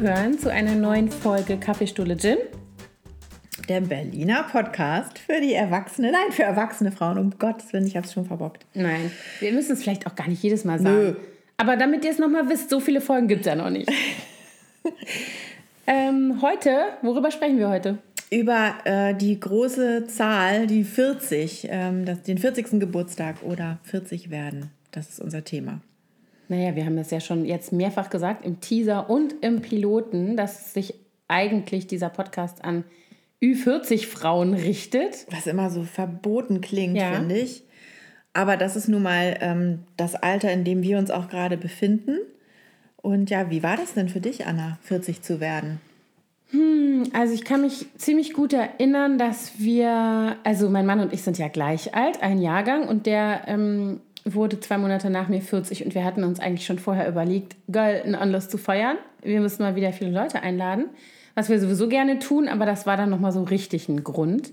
[0.00, 2.38] zuhören zu einer neuen Folge Kaffeestuhle Gin.
[3.68, 7.18] Der Berliner Podcast für die Erwachsene, nein, für erwachsene Frauen.
[7.18, 8.64] Um Gottes Willen, ich habe es schon verbockt.
[8.72, 9.10] Nein,
[9.40, 10.96] wir müssen es vielleicht auch gar nicht jedes Mal sagen.
[10.96, 11.14] Nö.
[11.58, 13.90] Aber damit ihr es nochmal wisst, so viele Folgen gibt es ja noch nicht.
[15.86, 17.98] ähm, heute, worüber sprechen wir heute?
[18.30, 22.80] Über äh, die große Zahl, die 40, ähm, das, den 40.
[22.80, 24.70] Geburtstag oder 40 werden.
[24.92, 25.82] Das ist unser Thema.
[26.50, 30.74] Naja, wir haben das ja schon jetzt mehrfach gesagt im Teaser und im Piloten, dass
[30.74, 30.94] sich
[31.28, 32.82] eigentlich dieser Podcast an
[33.40, 35.28] Ü40-Frauen richtet.
[35.30, 37.12] Was immer so verboten klingt, ja.
[37.12, 37.62] finde ich.
[38.32, 42.18] Aber das ist nun mal ähm, das Alter, in dem wir uns auch gerade befinden.
[42.96, 45.80] Und ja, wie war das denn für dich, Anna, 40 zu werden?
[46.50, 51.22] Hm, also ich kann mich ziemlich gut erinnern, dass wir, also mein Mann und ich
[51.22, 55.84] sind ja gleich alt, ein Jahrgang, und der ähm, wurde zwei Monate nach mir 40
[55.84, 58.96] und wir hatten uns eigentlich schon vorher überlegt, geil, einen Anlass zu feiern.
[59.22, 60.86] Wir müssen mal wieder viele Leute einladen,
[61.34, 64.52] was wir sowieso gerne tun, aber das war dann nochmal so richtig ein Grund.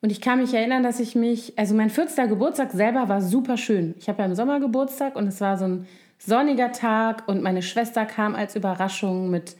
[0.00, 2.28] Und ich kann mich erinnern, dass ich mich, also mein 40.
[2.28, 3.94] Geburtstag selber war super schön.
[3.98, 5.86] Ich habe ja im Sommer Geburtstag und es war so ein
[6.18, 9.56] sonniger Tag und meine Schwester kam als Überraschung mit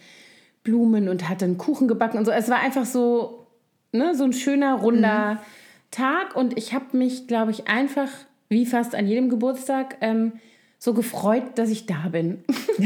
[0.62, 2.30] Blumen und hatte einen Kuchen gebacken und so.
[2.30, 3.46] Es war einfach so,
[3.92, 5.38] ne, so ein schöner, runder mhm.
[5.90, 8.08] Tag und ich habe mich, glaube ich, einfach
[8.48, 10.34] wie fast an jedem Geburtstag, ähm,
[10.78, 12.44] so gefreut, dass ich da bin.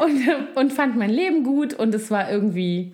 [0.00, 2.92] und, und fand mein Leben gut und es war irgendwie.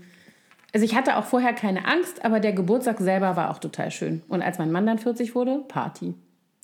[0.75, 4.23] Also ich hatte auch vorher keine Angst, aber der Geburtstag selber war auch total schön.
[4.29, 6.15] Und als mein Mann dann 40 wurde, Party.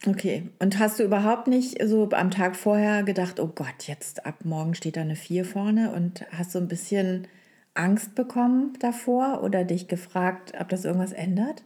[0.07, 0.49] Okay.
[0.59, 4.75] Und hast du überhaupt nicht so am Tag vorher gedacht, oh Gott, jetzt ab morgen
[4.75, 7.27] steht da eine 4 vorne und hast so ein bisschen
[7.75, 11.63] Angst bekommen davor oder dich gefragt, ob das irgendwas ändert?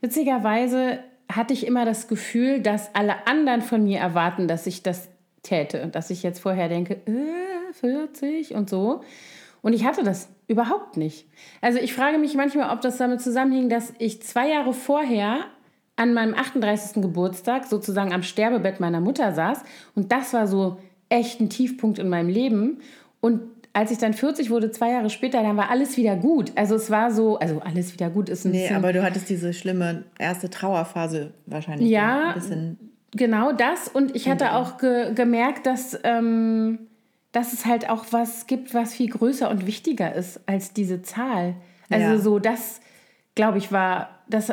[0.00, 1.00] Witzigerweise
[1.30, 5.08] hatte ich immer das Gefühl, dass alle anderen von mir erwarten, dass ich das
[5.42, 5.88] täte.
[5.88, 9.02] Dass ich jetzt vorher denke, äh, 40 und so.
[9.60, 11.26] Und ich hatte das überhaupt nicht.
[11.60, 15.40] Also ich frage mich manchmal, ob das damit zusammenhing, dass ich zwei Jahre vorher
[15.96, 17.02] an meinem 38.
[17.02, 19.62] Geburtstag sozusagen am Sterbebett meiner Mutter saß.
[19.94, 20.78] Und das war so
[21.08, 22.80] echt ein Tiefpunkt in meinem Leben.
[23.20, 23.42] Und
[23.78, 26.50] als ich dann 40 wurde, zwei Jahre später, dann war alles wieder gut.
[26.56, 29.54] Also es war so, also alles wieder gut ist ein Nee, aber du hattest diese
[29.54, 31.88] schlimme erste Trauerphase wahrscheinlich.
[31.88, 32.34] Ja,
[33.12, 33.86] genau das.
[33.86, 36.88] Und ich hatte auch ge gemerkt, dass, ähm,
[37.30, 41.54] dass es halt auch was gibt, was viel größer und wichtiger ist als diese Zahl.
[41.88, 42.18] Also ja.
[42.18, 42.80] so das,
[43.36, 44.52] glaube ich, war, das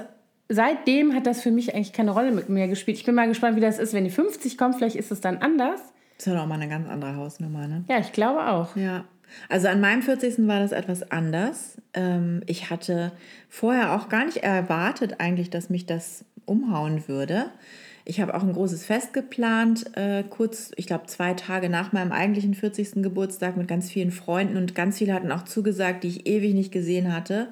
[0.49, 2.97] seitdem hat das für mich eigentlich keine Rolle mir gespielt.
[2.97, 4.75] Ich bin mal gespannt, wie das ist, wenn die 50 kommt.
[4.75, 5.81] Vielleicht ist es dann anders.
[6.17, 7.83] Das ist ja auch mal eine ganz andere Hausnummer, ne?
[7.89, 8.75] Ja, ich glaube auch.
[8.75, 9.03] Ja.
[9.49, 10.47] Also an meinem 40.
[10.47, 11.81] war das etwas anders.
[11.93, 13.11] Ähm, ich hatte
[13.49, 17.45] vorher auch gar nicht erwartet eigentlich, dass mich das umhauen würde.
[18.07, 22.11] Ich habe auch ein großes Fest geplant, äh, kurz, ich glaube, zwei Tage nach meinem
[22.11, 23.01] eigentlichen 40.
[23.01, 26.71] Geburtstag mit ganz vielen Freunden und ganz viele hatten auch zugesagt, die ich ewig nicht
[26.71, 27.47] gesehen hatte.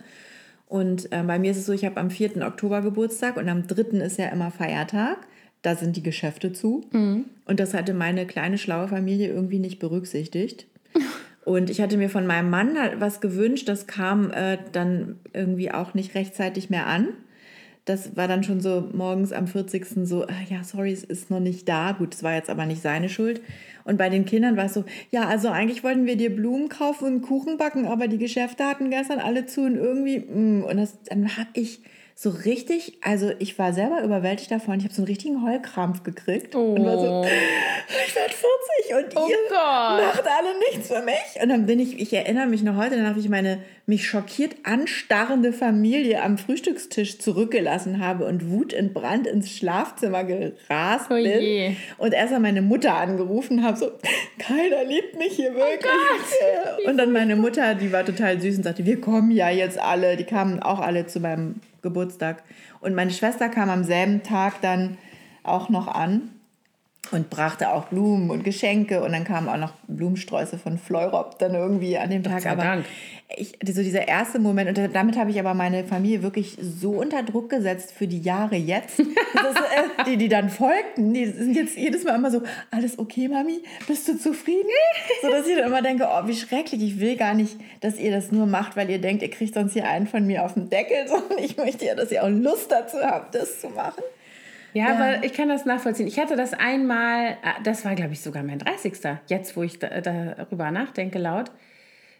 [0.67, 2.45] Und äh, bei mir ist es so, ich habe am 4.
[2.45, 3.97] Oktober Geburtstag und am 3.
[3.99, 5.17] ist ja immer Feiertag
[5.63, 6.85] da sind die Geschäfte zu.
[6.91, 7.25] Mhm.
[7.45, 10.67] Und das hatte meine kleine schlaue Familie irgendwie nicht berücksichtigt.
[11.45, 15.71] Und ich hatte mir von meinem Mann halt was gewünscht, das kam äh, dann irgendwie
[15.71, 17.09] auch nicht rechtzeitig mehr an.
[17.85, 20.07] Das war dann schon so morgens am 40.
[20.07, 21.91] so, ah, ja, sorry, es ist noch nicht da.
[21.91, 23.41] Gut, es war jetzt aber nicht seine Schuld.
[23.83, 27.05] Und bei den Kindern war es so, ja, also eigentlich wollten wir dir Blumen kaufen
[27.07, 30.97] und Kuchen backen, aber die Geschäfte hatten gestern alle zu und irgendwie, mm, und das,
[31.03, 31.81] dann habe ich
[32.15, 34.77] so richtig, also ich war selber überwältigt davon.
[34.77, 36.55] Ich habe so einen richtigen Heulkrampf gekriegt.
[36.55, 36.73] Oh.
[36.73, 37.25] Und war so, oh.
[38.07, 38.32] ich werde 40
[38.97, 40.01] und oh ihr Gott.
[40.01, 41.41] macht alle nichts für mich.
[41.41, 44.55] Und dann bin ich, ich erinnere mich noch heute, dann habe ich meine mich schockiert
[44.63, 51.75] anstarrende Familie am Frühstückstisch zurückgelassen habe und wutentbrannt ins Schlafzimmer gerast oh bin.
[51.97, 53.91] Und erst mal meine Mutter angerufen habe, so,
[54.39, 55.91] keiner liebt mich hier oh wirklich.
[56.85, 59.79] Oh und dann meine Mutter, die war total süß und sagte, wir kommen ja jetzt
[59.79, 60.15] alle.
[60.15, 62.43] Die kamen auch alle zu meinem Geburtstag.
[62.79, 64.97] Und meine Schwester kam am selben Tag dann
[65.43, 66.32] auch noch an
[67.11, 71.53] und brachte auch Blumen und Geschenke und dann kamen auch noch Blumensträuße von Fleurop dann
[71.53, 72.45] irgendwie an dem Tag.
[72.45, 72.85] Aber Dank.
[73.35, 77.21] ich, so dieser erste Moment und damit habe ich aber meine Familie wirklich so unter
[77.21, 78.99] Druck gesetzt für die Jahre jetzt,
[79.33, 82.41] das, äh, die, die dann folgten, die sind jetzt jedes Mal immer so,
[82.71, 84.69] alles okay, Mami, bist du zufrieden?
[85.21, 88.11] So dass ich dann immer denke, oh, wie schrecklich, ich will gar nicht, dass ihr
[88.11, 90.69] das nur macht, weil ihr denkt, ihr kriegt sonst hier einen von mir auf den
[90.69, 94.03] Deckel, sondern ich möchte ja, dass ihr auch Lust dazu habt, das zu machen.
[94.73, 96.07] Ja, ja, aber ich kann das nachvollziehen.
[96.07, 98.93] Ich hatte das einmal, äh, das war, glaube ich, sogar mein 30.
[99.27, 101.51] Jetzt, wo ich da, darüber nachdenke laut,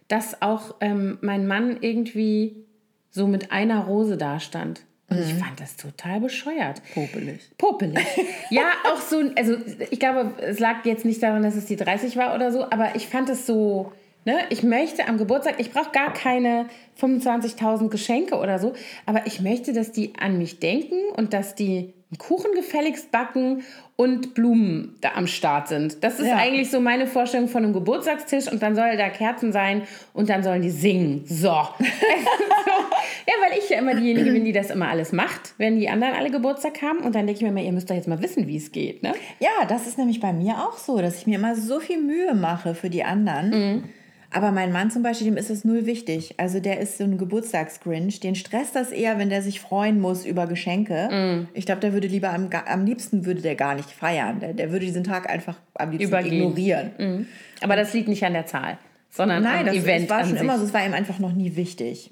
[0.08, 2.66] dass auch ähm, mein Mann irgendwie
[3.10, 4.82] so mit einer Rose dastand.
[5.10, 6.82] Und ich fand das total bescheuert.
[6.94, 7.42] Popelig.
[7.58, 8.06] Popelig.
[8.50, 9.56] Ja, auch so, also
[9.90, 12.96] ich glaube, es lag jetzt nicht daran, dass es die 30 war oder so, aber
[12.96, 13.92] ich fand es so,
[14.26, 16.68] ne, ich möchte am Geburtstag, ich brauche gar keine
[17.00, 18.74] 25.000 Geschenke oder so,
[19.06, 23.64] aber ich möchte, dass die an mich denken und dass die Kuchen gefälligst backen
[23.96, 26.04] und Blumen da am Start sind.
[26.04, 26.38] Das ist Ja.
[26.38, 29.84] eigentlich so meine Vorstellung von einem Geburtstagstisch und dann soll da Kerzen sein
[30.14, 31.24] und dann sollen die singen.
[31.30, 31.48] So.
[31.48, 36.14] ja, weil ich ja immer diejenige bin, die das immer alles macht, wenn die anderen
[36.16, 38.48] alle Geburtstag haben und dann denke ich mir immer, ihr müsst doch jetzt mal wissen,
[38.48, 39.14] wie es geht, ne?
[39.40, 42.34] Ja, das ist nämlich bei mir auch so, dass ich mir immer so viel Mühe
[42.34, 43.84] mache für die anderen.
[44.34, 46.36] Aber mein Mann zum Beispiel, dem ist es null wichtig.
[46.38, 48.20] Also der ist so ein Geburtstagsgrinch.
[48.20, 51.48] Den stresst das eher, wenn der sich freuen muss über Geschenke.
[51.54, 54.40] Ich glaube, der würde lieber am, am liebsten würde der gar nicht feiern.
[54.40, 56.34] Der, der würde diesen Tag einfach am liebsten Übergehen.
[56.34, 57.28] ignorieren.
[57.62, 58.78] Aber das liegt nicht an der Zahl,
[59.10, 60.42] sondern Nein, am das, Event das war an schon sich.
[60.42, 60.66] immer so.
[60.66, 62.10] Es war ihm einfach noch nie wichtig.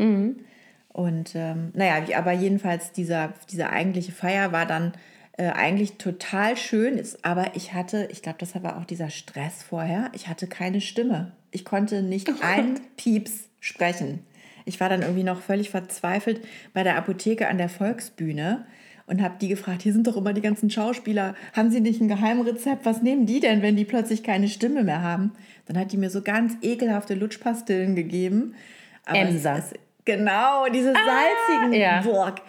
[0.94, 4.94] Und ähm, naja, aber jedenfalls dieser, diese eigentliche Feier war dann
[5.34, 6.98] äh, eigentlich total schön.
[6.98, 10.10] Ist, aber ich hatte, ich glaube, das war auch dieser Stress vorher.
[10.14, 11.34] Ich hatte keine Stimme.
[11.52, 14.26] Ich konnte nicht ein Pieps sprechen.
[14.66, 16.42] Ich war dann irgendwie noch völlig verzweifelt
[16.74, 18.66] bei der Apotheke an der Volksbühne
[19.08, 22.08] und habe die gefragt, hier sind doch immer die ganzen Schauspieler, haben sie nicht ein
[22.08, 22.86] Geheimrezept?
[22.86, 25.34] Was nehmen die denn, wenn die plötzlich keine Stimme mehr haben?
[25.66, 28.56] Dann hat die mir so ganz ekelhafte Lutschpastillen gegeben.
[29.06, 29.58] Aber Emsa.
[29.58, 29.74] Es,
[30.06, 32.02] genau, diese salzigen ja.
[32.02, 32.42] Burg.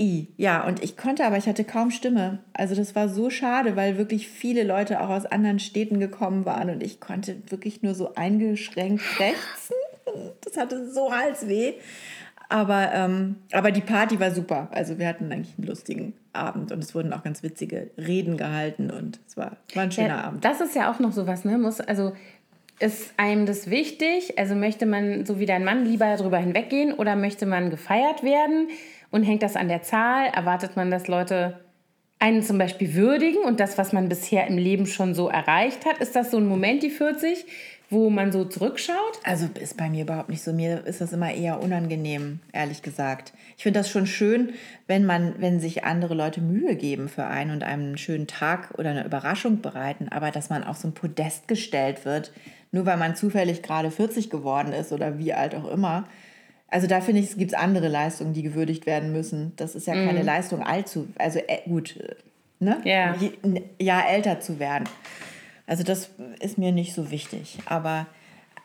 [0.00, 0.28] I.
[0.36, 2.40] Ja, und ich konnte, aber ich hatte kaum Stimme.
[2.52, 6.70] Also das war so schade, weil wirklich viele Leute auch aus anderen Städten gekommen waren
[6.70, 9.76] und ich konnte wirklich nur so eingeschränkt krächzen.
[10.42, 11.72] Das hatte so Halsweh.
[12.48, 14.68] Aber, ähm, aber die Party war super.
[14.70, 18.90] Also wir hatten eigentlich einen lustigen Abend und es wurden auch ganz witzige Reden gehalten
[18.90, 20.44] und es war, war ein schöner Ja, Abend.
[20.44, 21.58] Das ist ja auch noch sowas, ne?
[21.58, 22.12] Muss, also
[22.80, 24.38] ist einem das wichtig?
[24.38, 28.68] Also möchte man, so wie dein Mann, lieber darüber hinweggehen oder möchte man gefeiert werden?
[29.14, 30.26] Und hängt das an der Zahl?
[30.26, 31.60] Erwartet man, dass Leute
[32.18, 35.98] einen zum Beispiel würdigen und das, was man bisher im Leben schon so erreicht hat?
[35.98, 37.46] Ist das so ein Moment, die 40,
[37.90, 39.20] wo man so zurückschaut?
[39.22, 40.52] Also ist bei mir überhaupt nicht so.
[40.52, 43.32] Mir ist das immer eher unangenehm, ehrlich gesagt.
[43.56, 44.52] Ich finde das schon schön,
[44.88, 48.74] wenn man, wenn sich andere Leute Mühe geben für einen und einem einen schönen Tag
[48.78, 52.32] oder eine Überraschung bereiten, aber dass man auf so ein Podest gestellt wird,
[52.72, 56.08] nur weil man zufällig gerade 40 geworden ist oder wie alt auch immer.
[56.74, 59.52] Also da finde ich, es gibt andere Leistungen, die gewürdigt werden müssen.
[59.54, 62.16] Das ist ja keine Leistung allzu, also äh, gut, äh,
[62.58, 62.80] ne?
[62.82, 63.14] Ja.
[63.78, 64.88] Jahr älter zu werden.
[65.68, 66.10] Also das
[66.40, 67.58] ist mir nicht so wichtig.
[67.66, 68.08] Aber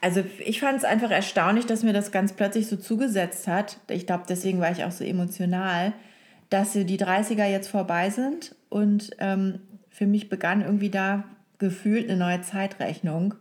[0.02, 3.78] also ich fand es einfach erstaunlich, dass mir das ganz plötzlich so zugesetzt hat.
[3.92, 5.94] Ich glaube, deswegen war ich auch so emotional,
[6.50, 9.60] dass die 30er jetzt vorbei sind und ähm,
[9.92, 11.26] für mich begann irgendwie da
[11.60, 13.36] gefühlt eine neue Zeitrechnung.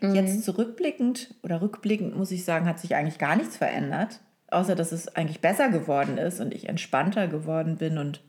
[0.00, 4.92] Jetzt zurückblickend oder rückblickend muss ich sagen, hat sich eigentlich gar nichts verändert, außer dass
[4.92, 8.20] es eigentlich besser geworden ist und ich entspannter geworden bin und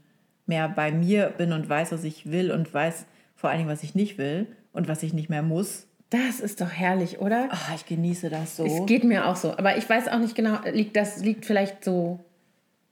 [0.46, 3.06] mehr bei mir bin und weiß, was ich will und weiß
[3.36, 5.86] vor allen Dingen, was ich nicht will und was ich nicht mehr muss.
[6.10, 7.50] Das ist doch herrlich, oder?
[7.52, 8.66] Ach, ich genieße das so.
[8.66, 9.56] Es geht mir auch so.
[9.56, 12.20] Aber ich weiß auch nicht genau, liegt das liegt vielleicht so,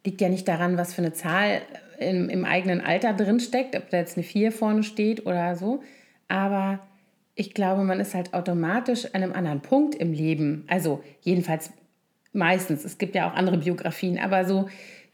[0.06, 1.62] liegt ja nicht daran, was für eine Zahl
[2.00, 5.82] im, im eigenen Alter drin steckt, ob da jetzt eine 4 vorne steht oder so.
[6.28, 6.80] Aber
[7.38, 10.66] ich glaube, man ist halt automatisch an einem anderen Punkt im Leben.
[10.68, 11.72] Also jedenfalls
[12.34, 12.84] meistens.
[12.84, 14.68] Es gibt ja auch andere Biografien, aber so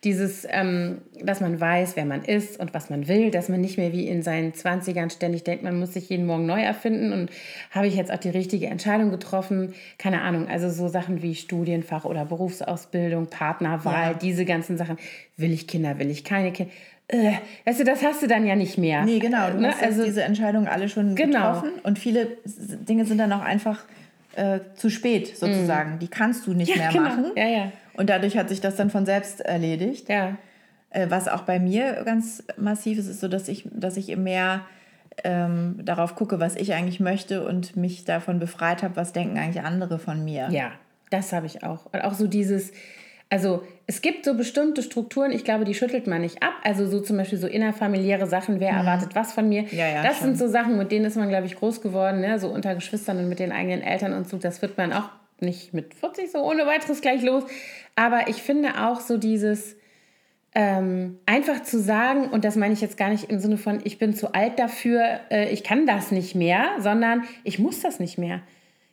[0.06, 3.78] dieses, ähm, dass man weiß, wer man ist und was man will, dass man nicht
[3.78, 7.30] mehr wie in seinen 20ern ständig denkt, man muss sich jeden Morgen neu erfinden und
[7.72, 9.74] habe ich jetzt auch die richtige Entscheidung getroffen?
[9.98, 14.14] Keine Ahnung, also so Sachen wie Studienfach oder Berufsausbildung, Partnerwahl, Ja.
[14.14, 14.98] diese ganzen Sachen.
[15.38, 16.72] Will ich Kinder, will ich keine Kinder?
[17.10, 17.34] Äh,
[17.66, 19.04] weißt du, das hast du dann ja nicht mehr.
[19.04, 19.50] Nee, genau.
[19.52, 19.68] Du Ne?
[19.70, 21.40] hast jetzt diese Entscheidungen alle schon Genau.
[21.54, 23.84] getroffen und viele Dinge sind dann auch einfach
[24.36, 26.00] äh, zu spät sozusagen.
[26.00, 27.04] Die kannst du nicht mehr genau.
[27.04, 27.26] machen.
[27.36, 27.72] Ja, ja.
[27.96, 30.10] Und dadurch hat sich das dann von selbst erledigt.
[30.10, 30.38] Ja.
[30.90, 34.62] Äh, was auch bei mir ganz massiv ist, ist so, dass ich, dass ich mehr
[35.24, 39.64] ähm, darauf gucke, was ich eigentlich möchte und mich davon befreit habe, was denken eigentlich
[39.64, 40.48] andere von mir.
[40.50, 40.72] Ja,
[41.12, 41.86] das habe ich auch.
[41.94, 42.72] Und auch so dieses,
[43.34, 46.54] also es gibt so bestimmte Strukturen, ich glaube, die schüttelt man nicht ab.
[46.62, 49.64] Also so zum Beispiel so innerfamiliäre Sachen, wer erwartet was von mir.
[49.64, 49.70] Mhm.
[49.72, 50.28] Ja, ja, das schon.
[50.28, 52.38] sind so Sachen, mit denen ist man, glaube ich, groß geworden, ne?
[52.38, 54.38] so unter Geschwistern und mit den eigenen Eltern und so.
[54.38, 55.10] Das wird man auch
[55.40, 57.44] nicht mit 40 so ohne weiteres gleich los.
[57.96, 59.78] Aber ich finde auch so dieses,
[60.54, 63.98] ähm, einfach zu sagen, und das meine ich jetzt gar nicht im Sinne von, ich
[63.98, 68.20] bin zu alt dafür, äh, ich kann das nicht mehr, sondern ich muss das nicht
[68.20, 68.44] mehr.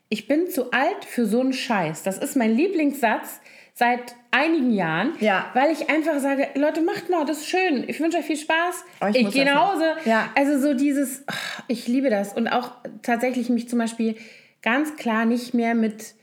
[0.08, 2.04] Ich bin zu alt für so einen Scheiß.
[2.04, 3.42] Das ist mein Lieblingssatz
[3.80, 5.46] seit einigen Jahren, Ja.
[5.54, 7.84] weil ich einfach sage, Leute, macht mal, das ist schön.
[7.88, 8.84] Ich wünsche euch viel Spaß.
[9.00, 9.72] Oh, ich ich gehe nach.
[9.72, 9.94] Hause.
[10.04, 10.28] Ja.
[10.36, 12.34] Also so dieses, ach, ich liebe das.
[12.34, 14.16] Und auch tatsächlich mich zum Beispiel
[14.60, 16.14] ganz klar nicht mehr mit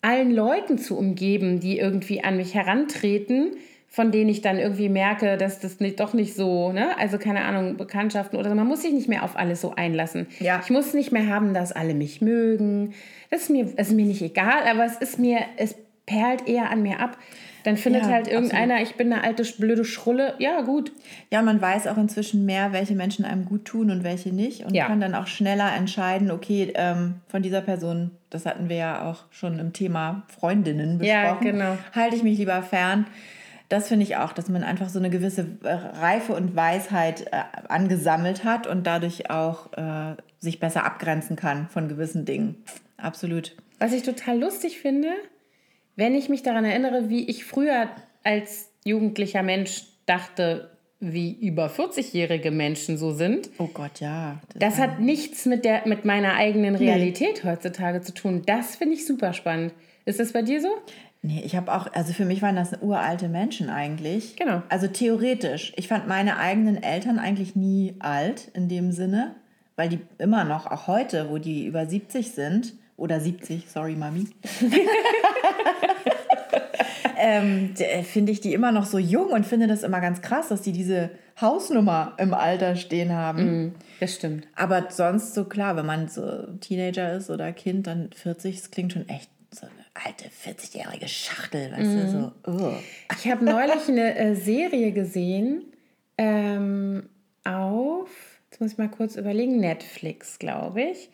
[0.00, 3.56] allen Leuten zu umgeben, die irgendwie an mich herantreten,
[3.88, 6.96] von denen ich dann irgendwie merke, dass das nicht, doch nicht so, ne?
[6.98, 8.54] Also keine Ahnung, Bekanntschaften oder so.
[8.56, 10.28] Man muss sich nicht mehr auf alles so einlassen.
[10.40, 10.60] Ja.
[10.64, 12.94] Ich muss nicht mehr haben, dass alle mich mögen.
[13.30, 15.74] Das ist mir, das ist mir nicht egal, aber es ist mir, es
[16.12, 17.16] perlt eher an mir ab.
[17.64, 20.34] Dann findet Ja, halt irgendeiner, ich bin eine alte blöde Schrulle.
[20.38, 20.90] Ja, gut.
[21.30, 24.64] Ja, man weiß auch inzwischen mehr, welche Menschen einem gut tun und welche nicht.
[24.64, 24.86] Und Ja.
[24.86, 29.24] kann dann auch schneller entscheiden, okay, ähm, von dieser Person, das hatten wir ja auch
[29.30, 31.78] schon im Thema Freundinnen besprochen, Ja, genau.
[31.94, 33.06] halte ich mich lieber fern.
[33.68, 37.42] Das finde ich auch, dass man einfach so eine gewisse äh, Reife und Weisheit äh,
[37.68, 42.56] angesammelt hat und dadurch auch äh, sich besser abgrenzen kann von gewissen Dingen.
[42.98, 43.56] Absolut.
[43.78, 45.08] Was ich total lustig finde,
[45.96, 47.88] wenn ich mich daran erinnere, wie ich früher
[48.24, 50.70] als jugendlicher Mensch dachte,
[51.00, 53.50] wie über 40-jährige Menschen so sind.
[53.58, 54.40] Oh Gott, ja.
[54.54, 58.42] Das hat nichts mit, der, mit meiner eigenen Realität heutzutage zu tun.
[58.46, 59.74] Das finde ich super spannend.
[60.04, 60.68] Ist das bei dir so?
[61.22, 64.36] Nee, ich habe auch, also für mich waren das uralte Menschen eigentlich.
[64.36, 64.62] Genau.
[64.68, 65.72] Also theoretisch.
[65.76, 69.34] Ich fand meine eigenen Eltern eigentlich nie alt in dem Sinne,
[69.74, 74.28] weil die immer noch, auch heute, wo die über 70 sind, oder 70, sorry Mami,
[77.18, 80.48] ähm, äh, finde ich die immer noch so jung und finde das immer ganz krass,
[80.48, 83.74] dass die diese Hausnummer im Alter stehen haben.
[83.98, 84.46] Das stimmt.
[84.54, 88.92] Aber sonst so klar, wenn man so Teenager ist oder Kind, dann 40, das klingt
[88.92, 92.50] schon echt so eine alte 40-jährige Schachtel, weißt du, so.
[92.50, 92.72] Oh.
[93.18, 95.64] Ich habe neulich eine äh, Serie gesehen
[96.18, 97.08] ähm,
[97.44, 98.08] auf,
[98.48, 101.10] jetzt muss ich mal kurz überlegen, Netflix, glaube ich.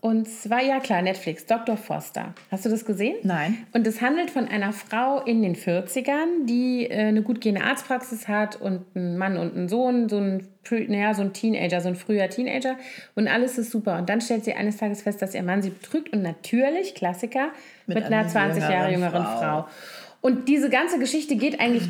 [0.00, 1.76] Und zwar, ja klar, Netflix, Dr.
[1.76, 2.32] Foster.
[2.52, 3.16] Hast du das gesehen?
[3.24, 3.66] Nein.
[3.72, 8.28] Und es handelt von einer Frau in den 40ern, die äh, eine gut gehende Arztpraxis
[8.28, 11.96] hat und einen Mann und einen Sohn, so ein, naja, so ein Teenager, so ein
[11.96, 12.76] früher Teenager.
[13.16, 13.98] Und alles ist super.
[13.98, 17.48] Und dann stellt sie eines Tages fest, dass ihr Mann sie betrügt und natürlich, Klassiker,
[17.86, 19.62] mit, Mit einer einer 20 Jahre jüngeren jüngeren Frau.
[19.62, 19.68] Frau.
[20.20, 21.88] Und diese ganze Geschichte geht eigentlich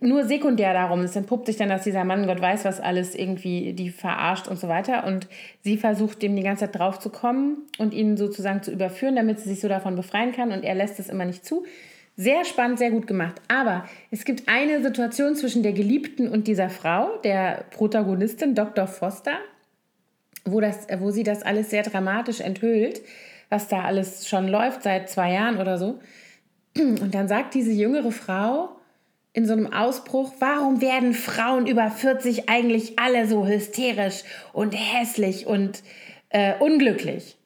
[0.00, 1.00] nur sekundär darum.
[1.00, 4.58] Es entpuppt sich dann, dass dieser Mann, Gott weiß was alles, irgendwie die verarscht und
[4.58, 5.04] so weiter.
[5.06, 5.26] Und
[5.62, 9.40] sie versucht, dem die ganze Zeit drauf zu kommen und ihn sozusagen zu überführen, damit
[9.40, 10.52] sie sich so davon befreien kann.
[10.52, 11.64] Und er lässt es immer nicht zu.
[12.16, 13.40] Sehr spannend, sehr gut gemacht.
[13.48, 18.86] Aber es gibt eine Situation zwischen der Geliebten und dieser Frau, der Protagonistin, Dr.
[18.86, 19.38] Foster,
[20.44, 23.00] wo, das, wo sie das alles sehr dramatisch enthüllt,
[23.48, 26.00] was da alles schon läuft seit zwei Jahren oder so.
[26.76, 28.76] Und dann sagt diese jüngere Frau
[29.34, 34.22] in so einem Ausbruch, warum werden Frauen über 40 eigentlich alle so hysterisch
[34.52, 35.82] und hässlich und
[36.28, 37.36] äh, unglücklich?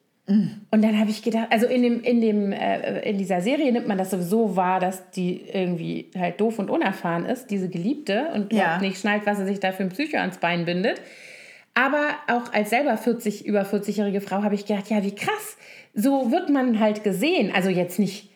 [0.71, 3.87] Und dann habe ich gedacht, also in, dem, in, dem, äh, in dieser Serie nimmt
[3.87, 8.51] man das sowieso wahr, dass die irgendwie halt doof und unerfahren ist, diese Geliebte, und
[8.51, 8.77] Ja.
[8.79, 10.99] nicht schnallt, was sie sich da für ein Psycho ans Bein bindet.
[11.75, 15.57] Aber auch als selber 40, über 40-jährige Frau habe ich gedacht, ja, wie krass.
[15.93, 17.53] So wird man halt gesehen.
[17.55, 18.29] Also jetzt nicht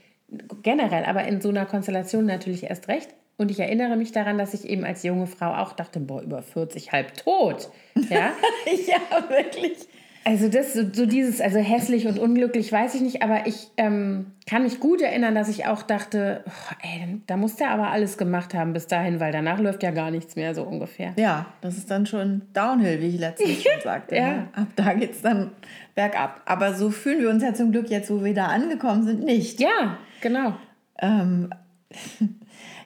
[0.63, 3.10] generell, aber in so einer Konstellation natürlich erst recht.
[3.38, 6.42] Und ich erinnere mich daran, dass ich eben als junge Frau auch dachte, boah, über
[6.42, 7.70] 40 halb tot.
[8.10, 8.34] Ja,
[8.88, 9.78] ja, wirklich.
[10.24, 14.64] also das, so dieses, also hässlich und unglücklich, weiß ich nicht, aber ich ähm, kann
[14.64, 18.54] mich gut erinnern, dass ich auch dachte, oh, ey, da muss der aber alles gemacht
[18.54, 21.14] haben bis dahin, weil danach läuft ja gar nichts mehr, so ungefähr.
[21.18, 24.16] Ja, das ist dann schon Downhill, wie ich letztens schon sagte.
[24.16, 24.28] Ja.
[24.28, 24.48] ne?
[24.54, 25.52] Ab da geht es dann
[25.96, 26.42] bergab.
[26.46, 29.60] Aber so fühlen wir uns ja zum Glück jetzt, wo wir da angekommen sind, nicht.
[29.60, 30.54] Ja, genau.
[31.02, 31.50] Ähm,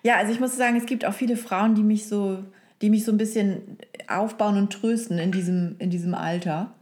[0.05, 2.43] ja, also ich muss sagen, es gibt auch viele Frauen, die mich so,
[2.83, 6.75] die mich so ein bisschen aufbauen und trösten in diesem, in diesem Alter.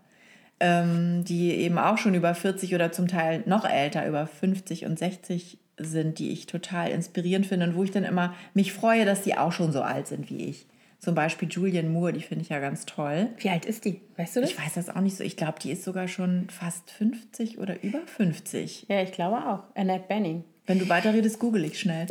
[0.60, 5.00] Ähm, die eben auch schon über 40 oder zum Teil noch älter, über 50 und
[5.00, 9.22] 60 sind, die ich total inspirierend finde und wo ich dann immer mich freue, dass
[9.22, 10.68] die auch schon so alt sind wie ich.
[11.00, 13.30] Zum Beispiel Julian Moore, die finde ich ja ganz toll.
[13.38, 14.02] Wie alt ist die?
[14.18, 14.52] Weißt du das?
[14.52, 15.24] Ich weiß das auch nicht so.
[15.24, 18.86] Ich glaube, die ist sogar schon fast 50 oder über 50.
[18.90, 19.64] ja, ich glaube auch.
[19.76, 20.44] Annette Benning.
[20.66, 22.08] Wenn du weiterredest, google ich schnell.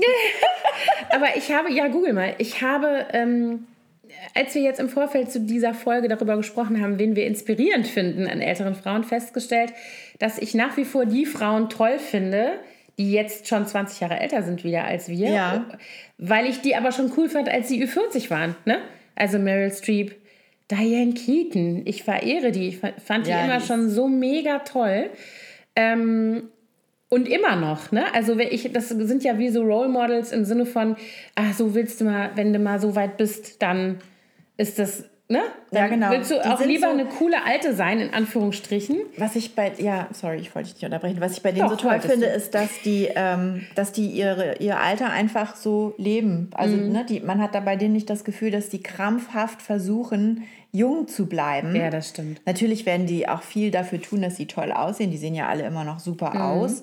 [1.11, 2.35] Aber ich habe, ja, google mal.
[2.39, 3.67] Ich habe, ähm,
[4.35, 8.27] als wir jetzt im Vorfeld zu dieser Folge darüber gesprochen haben, wen wir inspirierend finden
[8.27, 9.73] an älteren Frauen, festgestellt,
[10.19, 12.53] dass ich nach wie vor die Frauen toll finde,
[12.99, 15.31] die jetzt schon 20 Jahre älter sind wieder als wir.
[15.31, 15.65] Ja.
[16.19, 18.55] Weil ich die aber schon cool fand, als sie Ü40 waren.
[18.67, 18.79] Ne?
[19.17, 20.15] Also Meryl Streep,
[20.71, 21.83] Diane Keaton.
[21.87, 22.69] Ich verehre die.
[22.69, 25.11] Ich fa- fand die Ja, immer die schon so mega toll.
[25.75, 26.45] Ähm,
[27.12, 28.04] und immer noch, ne?
[28.14, 30.97] Also ich, das sind ja wie so Role Models im Sinne von,
[31.35, 33.99] ach, so willst du mal, wenn du mal so weit bist, dann
[34.57, 35.40] ist das, ne?
[35.71, 36.11] Dann Ja, genau.
[36.11, 38.97] Willst du Die auch lieber so- eine coole Alte sein, in Anführungsstrichen?
[39.19, 41.21] Was ich bei, ja, sorry, ich wollte dich nicht unterbrechen.
[41.21, 42.33] Was ich bei denen Doch, so toll finde, du.
[42.33, 46.49] ist, dass die, ähm, dass die ihre, ihr Alter einfach so leben.
[46.54, 46.92] Also, Mhm.
[46.92, 51.07] ne, die, man hat da bei denen nicht das Gefühl, dass die krampfhaft versuchen, jung
[51.09, 51.76] zu bleiben.
[51.76, 52.40] Ja, das stimmt.
[52.47, 55.11] Natürlich werden die auch viel dafür tun, dass sie toll aussehen.
[55.11, 56.40] Die sehen ja alle immer noch super Mhm.
[56.40, 56.83] aus.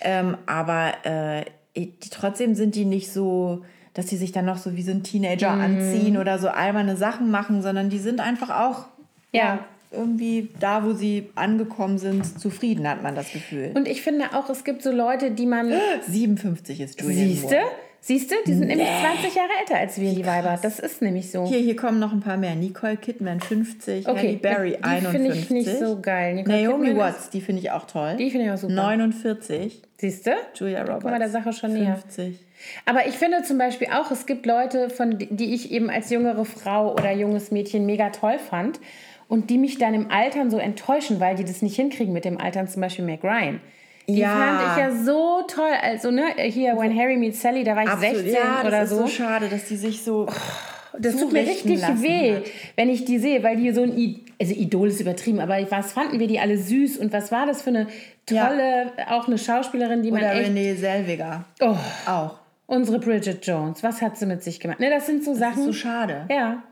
[0.00, 1.44] Ähm, aber äh,
[1.76, 3.64] die, trotzdem sind die nicht so,
[3.94, 5.60] dass die sich dann noch so wie so ein Teenager mhm.
[5.60, 8.86] anziehen oder so alberne Sachen machen, sondern die sind einfach auch
[9.32, 9.64] ja.
[9.90, 13.72] irgendwie da, wo sie angekommen sind, zufrieden, hat man das Gefühl.
[13.74, 15.72] Und ich finde auch, es gibt so Leute, die man.
[16.08, 17.54] 57 ist Julian Siehste?
[17.56, 17.70] Moore.
[18.00, 18.76] Siehst du, die sind nee.
[18.76, 20.58] nämlich 20 Jahre älter als wir, die Weiber.
[20.62, 21.46] Das ist nämlich so.
[21.46, 22.54] Hier, hier kommen noch ein paar mehr.
[22.54, 24.18] Nicole Kidman 50, okay.
[24.18, 25.10] Halle Berry die 51.
[25.10, 26.34] Die finde ich nicht so geil.
[26.36, 28.16] Nicole Naomi Kidman Watts, die finde ich auch toll.
[28.16, 28.72] Die finde ich auch super.
[28.72, 29.82] 49.
[29.98, 30.30] Siehst du?
[30.54, 31.02] Julia Roberts.
[31.02, 32.18] Guck mal der Sache schon 50.
[32.18, 32.38] näher.
[32.86, 36.44] Aber ich finde zum Beispiel auch, es gibt Leute, von, die ich eben als jüngere
[36.44, 38.80] Frau oder junges Mädchen mega toll fand
[39.28, 42.38] und die mich dann im Altern so enttäuschen, weil die das nicht hinkriegen mit dem
[42.40, 43.60] Altern, zum Beispiel Meg Ryan.
[44.08, 44.30] Die ja.
[44.30, 45.72] fand ich ja so toll.
[45.82, 48.16] Also, ne, hier, When Harry Meets Sally, da war ich Absolut.
[48.16, 49.00] 16 ja, oder so.
[49.00, 50.26] Das ist so schade, dass die sich so.
[50.28, 52.42] Oh, das tut mir richtig weh, hat.
[52.76, 55.92] wenn ich die sehe, weil die so ein I also Idol ist übertrieben, aber was
[55.92, 57.88] fanden wir die alle süß und was war das für eine
[58.24, 59.18] tolle, ja.
[59.18, 60.48] auch eine Schauspielerin, die Oder man echt...
[60.48, 61.44] Renee Selviger.
[61.60, 62.38] Oh, auch.
[62.66, 64.78] Unsere Bridget Jones, was hat sie mit sich gemacht?
[64.78, 65.60] Ne, das sind so das Sachen.
[65.60, 66.26] Ist so schade.
[66.30, 66.62] Ja.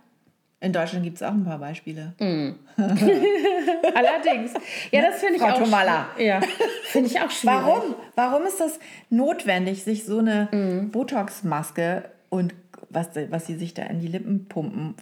[0.60, 2.14] In Deutschland gibt es auch ein paar Beispiele.
[2.18, 2.52] Mm.
[2.80, 4.54] Allerdings.
[4.90, 6.06] Ja, das finde ich Frau auch Tomala.
[6.18, 6.40] Ja,
[6.84, 7.58] finde ich auch schwierig.
[7.58, 7.94] Warum?
[8.14, 8.78] Warum ist das
[9.10, 10.90] notwendig, sich so eine mm.
[10.92, 12.54] Botox-Maske und
[12.88, 14.94] was, was sie sich da in die Lippen pumpen?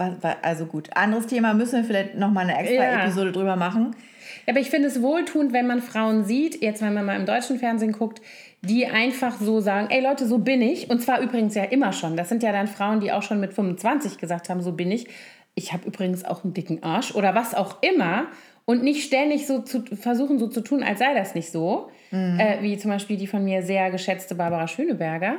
[0.43, 3.05] also gut, anderes Thema müssen wir vielleicht nochmal eine extra ja.
[3.05, 3.95] Episode drüber machen.
[4.47, 7.27] Ja, aber ich finde es wohltuend, wenn man Frauen sieht, jetzt wenn man mal im
[7.27, 8.21] deutschen Fernsehen guckt,
[8.63, 10.91] die einfach so sagen, ey Leute, so bin ich.
[10.91, 12.17] Und zwar übrigens ja immer schon.
[12.17, 15.07] Das sind ja dann Frauen, die auch schon mit 25 gesagt haben, so bin ich
[15.55, 18.27] ich habe übrigens auch einen dicken Arsch oder was auch immer
[18.65, 21.91] und nicht ständig so zu versuchen, so zu tun, als sei das nicht so.
[22.11, 22.39] Mhm.
[22.39, 25.37] Äh, wie zum Beispiel die von mir sehr geschätzte Barbara Schöneberger.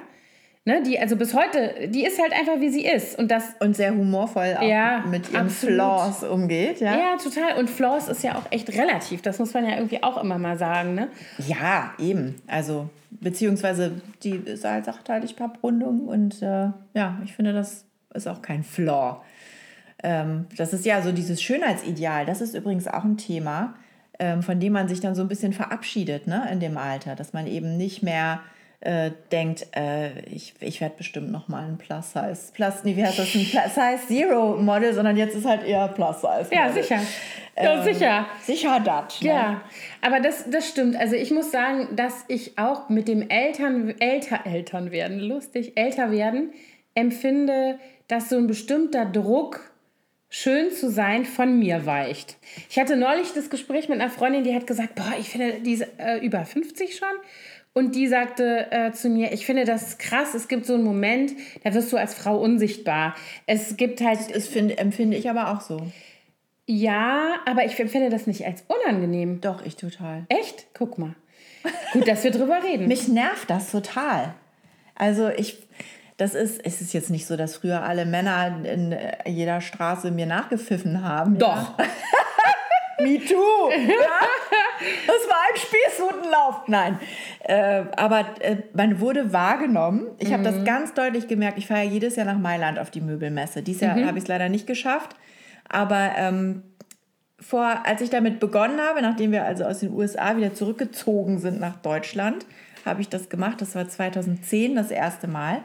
[0.67, 3.75] Ne, die also bis heute, die ist halt einfach wie sie ist und das und
[3.75, 5.75] sehr humorvoll auch ja, mit ihren absolut.
[5.75, 6.97] Flaws umgeht, ja.
[6.97, 10.17] Ja, total und Flaws ist ja auch echt relativ, das muss man ja irgendwie auch
[10.23, 11.09] immer mal sagen, ne?
[11.47, 12.41] Ja, eben.
[12.47, 17.85] Also beziehungsweise die ist halt sachteilig Papprundung und äh, ja, ich finde das
[18.15, 19.17] ist auch kein Flaw.
[20.03, 22.25] Ähm, das ist ja so dieses Schönheitsideal.
[22.25, 23.75] Das ist übrigens auch ein Thema,
[24.19, 27.33] ähm, von dem man sich dann so ein bisschen verabschiedet ne, in dem Alter, dass
[27.33, 28.41] man eben nicht mehr
[28.81, 33.03] äh, denkt, äh, ich, ich werde bestimmt noch mal ein Plus Size, Plus, nee, wie
[33.03, 36.47] heißt das, ein Plus Size Zero Model, sondern jetzt ist halt eher Plus Size.
[36.51, 36.99] Ja, sicher.
[37.57, 38.25] Ja, ähm, sicher.
[38.43, 39.21] Sicher das.
[39.21, 39.29] Ne?
[39.29, 39.61] Ja,
[40.01, 40.95] aber das, das stimmt.
[40.97, 46.11] Also ich muss sagen, dass ich auch mit dem Eltern, älter, Eltern werden, lustig, älter
[46.11, 46.51] werden,
[46.93, 49.61] empfinde, dass so ein bestimmter Druck
[50.35, 52.35] schön zu sein von mir weicht.
[52.69, 55.73] Ich hatte neulich das Gespräch mit einer Freundin, die hat gesagt, boah, ich finde die
[55.73, 57.07] ist äh, über 50 schon.
[57.71, 61.31] Und die sagte äh, zu mir, ich finde das krass, es gibt so einen Moment,
[61.63, 63.15] da wirst du als Frau unsichtbar.
[63.47, 64.35] Es gibt halt...
[64.35, 65.79] Das find, empfinde ich aber auch so.
[66.65, 69.39] Ja, aber ich empfinde das nicht als unangenehm.
[69.39, 70.25] Doch, ich total.
[70.27, 70.67] Echt?
[70.73, 71.15] Guck mal.
[71.93, 72.87] Gut, dass wir drüber reden.
[72.87, 74.35] Mich nervt das total.
[74.95, 75.64] Also ich,
[76.17, 80.25] das ist, es ist jetzt nicht so, dass früher alle Männer in jeder Straße mir
[80.25, 81.37] nachgepfiffen haben.
[81.37, 81.77] Doch.
[81.77, 81.85] Ja?
[83.03, 83.69] Me too.
[83.71, 84.21] Ja?
[85.05, 86.67] Das war ein Spießrutenlauf.
[86.67, 86.99] Nein.
[87.43, 90.07] Äh, aber äh, man wurde wahrgenommen.
[90.19, 90.33] Ich mhm.
[90.33, 91.57] habe das ganz deutlich gemerkt.
[91.57, 93.61] Ich fahre ja jedes Jahr nach Mailand auf die Möbelmesse.
[93.61, 94.05] Dieses Jahr mhm.
[94.05, 95.15] habe ich es leider nicht geschafft.
[95.67, 96.63] Aber ähm,
[97.39, 101.59] vor, als ich damit begonnen habe, nachdem wir also aus den USA wieder zurückgezogen sind
[101.59, 102.45] nach Deutschland,
[102.85, 103.61] habe ich das gemacht.
[103.61, 105.63] Das war 2010 das erste Mal.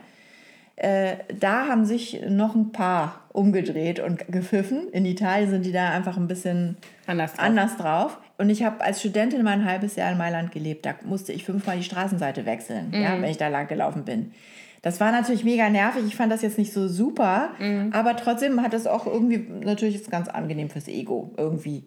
[0.82, 4.88] Äh, da haben sich noch ein paar umgedreht und gepfiffen.
[4.92, 7.44] In Italien sind die da einfach ein bisschen anders drauf.
[7.44, 8.18] Anders drauf.
[8.38, 10.86] Und ich habe als Studentin mal ein halbes Jahr in Mailand gelebt.
[10.86, 13.02] Da musste ich fünfmal die Straßenseite wechseln, mhm.
[13.02, 14.32] ja, wenn ich da lang gelaufen bin.
[14.80, 16.02] Das war natürlich mega nervig.
[16.06, 17.90] Ich fand das jetzt nicht so super, mhm.
[17.92, 21.84] aber trotzdem hat es auch irgendwie, natürlich ist es ganz angenehm fürs Ego irgendwie.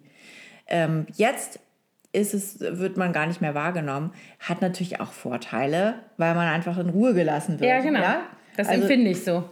[0.68, 1.58] Ähm, jetzt
[2.12, 4.12] ist es, wird man gar nicht mehr wahrgenommen.
[4.38, 7.68] Hat natürlich auch Vorteile, weil man einfach in Ruhe gelassen wird.
[7.68, 8.00] Ja, genau.
[8.00, 8.20] Ja?
[8.56, 9.44] Das also, empfinde ich so.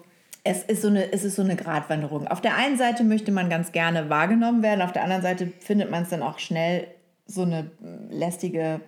[0.44, 2.26] Es ist, so eine, es ist so eine Gratwanderung.
[2.26, 5.90] Auf der einen Seite möchte man ganz gerne wahrgenommen werden, auf der anderen Seite findet
[5.90, 6.88] man es dann auch schnell
[7.26, 7.70] so eine
[8.10, 8.80] lästige,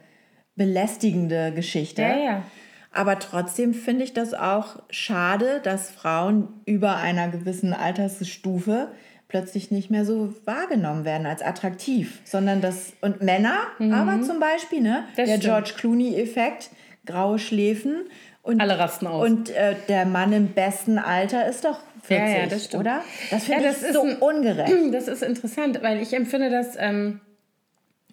[0.56, 2.02] belästigende Geschichte.
[2.02, 2.42] Ja, ja.
[2.90, 8.88] Aber trotzdem finde ich das auch schade, dass Frauen über einer gewissen Altersstufe
[9.26, 13.92] plötzlich nicht mehr so wahrgenommen werden als attraktiv, sondern das und Männer, mhm.
[13.92, 15.42] aber zum Beispiel ne, der stimmt.
[15.42, 16.70] George Clooney-Effekt,
[17.04, 18.04] graue Schläfen
[18.44, 19.26] und, Alle rasten aus.
[19.26, 22.82] Und äh, der Mann im besten Alter ist doch 40, ja, ja, das stimmt.
[22.82, 23.02] oder?
[23.30, 24.72] Das finde ja, ich so ein, ungerecht.
[24.92, 27.20] Das ist interessant, weil ich empfinde das, ähm,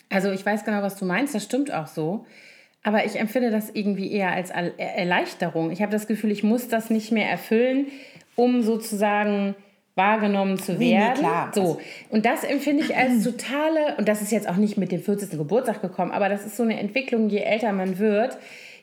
[0.10, 2.26] also ich weiß genau, was du meinst, das stimmt auch so.
[2.82, 5.70] Aber ich empfinde das irgendwie eher als Erleichterung.
[5.70, 7.88] Ich habe das Gefühl, ich muss das nicht mehr erfüllen,
[8.36, 9.54] um sozusagen
[9.96, 11.14] wahrgenommen zu werden.
[11.16, 11.52] Nee, klar.
[11.54, 11.82] So.
[12.10, 15.32] Und das empfinde ich als totale, und das ist jetzt auch nicht mit dem 40.
[15.32, 18.38] Geburtstag gekommen, aber das ist so eine Entwicklung, je älter man wird,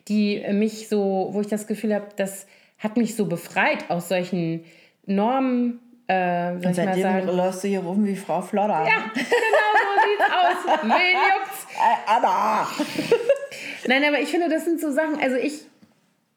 [0.08, 2.46] die mich so, wo ich das Gefühl habe, das
[2.78, 4.64] hat mich so befreit aus solchen
[5.06, 5.80] Normen.
[6.06, 8.86] Äh, Und seitdem läufst du hier rum wie Frau Flodder.
[8.86, 9.24] Ja, genau
[9.74, 10.82] so sieht's aus.
[10.82, 11.66] Wen juckt's?
[11.74, 12.68] Äh, Anna!
[13.86, 15.62] Nein, aber ich finde, das sind so Sachen, also ich,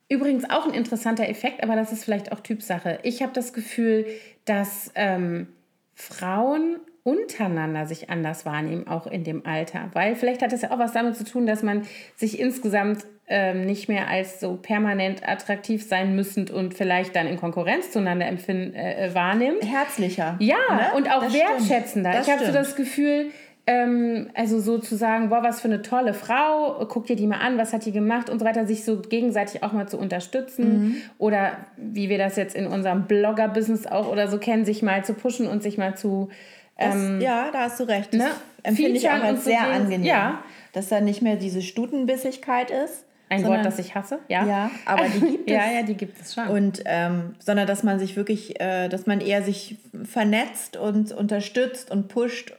[0.10, 3.00] übrigens auch ein interessanter Effekt, aber das ist vielleicht auch Typsache.
[3.04, 4.06] Ich habe das Gefühl,
[4.46, 5.48] dass ähm,
[5.94, 9.90] Frauen untereinander sich anders wahrnehmen, auch in dem Alter.
[9.94, 11.84] Weil vielleicht hat das ja auch was damit zu tun, dass man
[12.16, 17.38] sich insgesamt ähm, nicht mehr als so permanent attraktiv sein müssend und vielleicht dann in
[17.38, 19.64] Konkurrenz zueinander empfinden, äh, wahrnimmt.
[19.64, 20.36] Herzlicher.
[20.40, 20.98] Ja, ne?
[20.98, 22.12] und auch Das wertschätzender.
[22.12, 23.32] Das ich habe so das Gefühl,
[23.68, 27.74] ähm, also sozusagen, boah, was für eine tolle Frau, guck dir die mal an, was
[27.74, 30.96] hat die gemacht und so weiter, sich so gegenseitig auch mal zu unterstützen Mhm.
[31.20, 35.14] oder wie wir das jetzt in unserem Blogger-Business auch oder so kennen, sich mal zu
[35.14, 36.30] pushen und sich mal zu
[36.78, 38.14] Das, ähm, ja, da hast du recht.
[38.14, 38.28] Das ne?
[38.64, 40.04] empfinde ich auch als sehr angenehm.
[40.04, 40.44] Ja.
[40.74, 43.06] Dass da nicht mehr diese Stutenbissigkeit ist.
[43.32, 44.46] Ein sondern- Wort, das ich hasse, ja.
[44.46, 45.54] Ja, aber die gibt es.
[45.56, 46.48] Ja, ja, die gibt es schon.
[46.48, 51.90] Und ähm, sondern dass man sich wirklich, äh, dass man eher sich vernetzt und unterstützt
[51.92, 52.54] und pusht.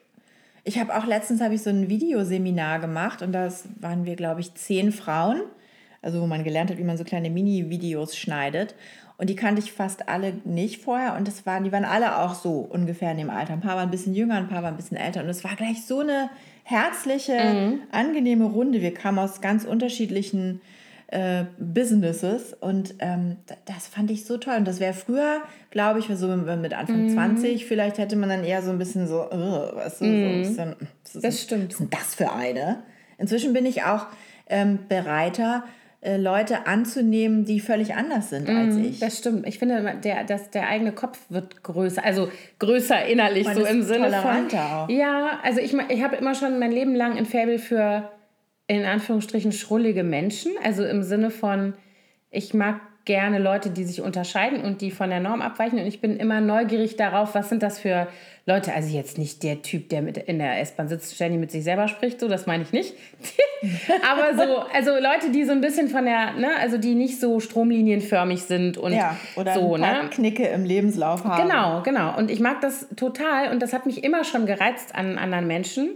[0.64, 4.40] Ich habe auch letztens habe ich so ein Videoseminar gemacht und das waren wir, glaube
[4.40, 5.42] ich, zehn Frauen,
[6.02, 8.74] also wo man gelernt hat, wie man so kleine Mini-Videos schneidet.
[9.18, 12.34] Und die kannte ich fast alle nicht vorher und das waren, die waren alle auch
[12.34, 13.52] so ungefähr in dem Alter.
[13.52, 15.20] Ein paar waren ein bisschen jünger, ein paar waren ein bisschen älter.
[15.22, 16.30] Und es war gleich so eine
[16.64, 18.80] herzliche, angenehme Runde.
[18.80, 20.60] Wir kamen aus ganz unterschiedlichen
[21.08, 24.54] äh, Businesses und ähm, das fand ich so toll.
[24.56, 27.10] Und das wäre früher, glaube ich, so mit Anfang Mhm.
[27.10, 30.38] 20, vielleicht hätte man dann eher so ein bisschen so, äh, weißt du, so ein
[30.42, 31.64] bisschen, was ist Das stimmt.
[31.68, 32.82] Was ist denn das für eine?
[33.18, 34.06] Inzwischen bin ich auch
[34.48, 35.64] ähm, bereiter,
[36.04, 38.98] Leute anzunehmen, die völlig anders sind als ich.
[38.98, 39.46] Das stimmt.
[39.46, 43.82] Ich finde, der, dass der eigene Kopf wird größer, also größer innerlich, Man so im
[43.82, 44.58] Sinne von.
[44.58, 44.88] auch.
[44.88, 48.10] Ja, also ich, ich habe immer schon mein Leben lang ein Faible für,
[48.66, 50.50] in Anführungsstrichen, schrullige Menschen.
[50.64, 51.74] Also im Sinne von,
[52.30, 55.78] ich mag gerne Leute, die sich unterscheiden und die von der Norm abweichen.
[55.78, 58.06] Und ich bin immer neugierig darauf, was sind das für
[58.46, 58.72] Leute.
[58.72, 61.88] Also jetzt nicht der Typ, der mit in der S-Bahn sitzt, ständig mit sich selber
[61.88, 62.94] spricht, so, das meine ich nicht.
[64.08, 67.40] Aber so, also Leute, die so ein bisschen von der, ne, also die nicht so
[67.40, 70.10] stromlinienförmig sind und Ja, oder so, ein paar ne?
[70.10, 71.48] Knicke im Lebenslauf haben.
[71.48, 72.16] Genau, genau.
[72.16, 75.90] Und ich mag das total und das hat mich immer schon gereizt an anderen Menschen.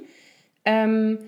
[0.65, 1.19] Ähm,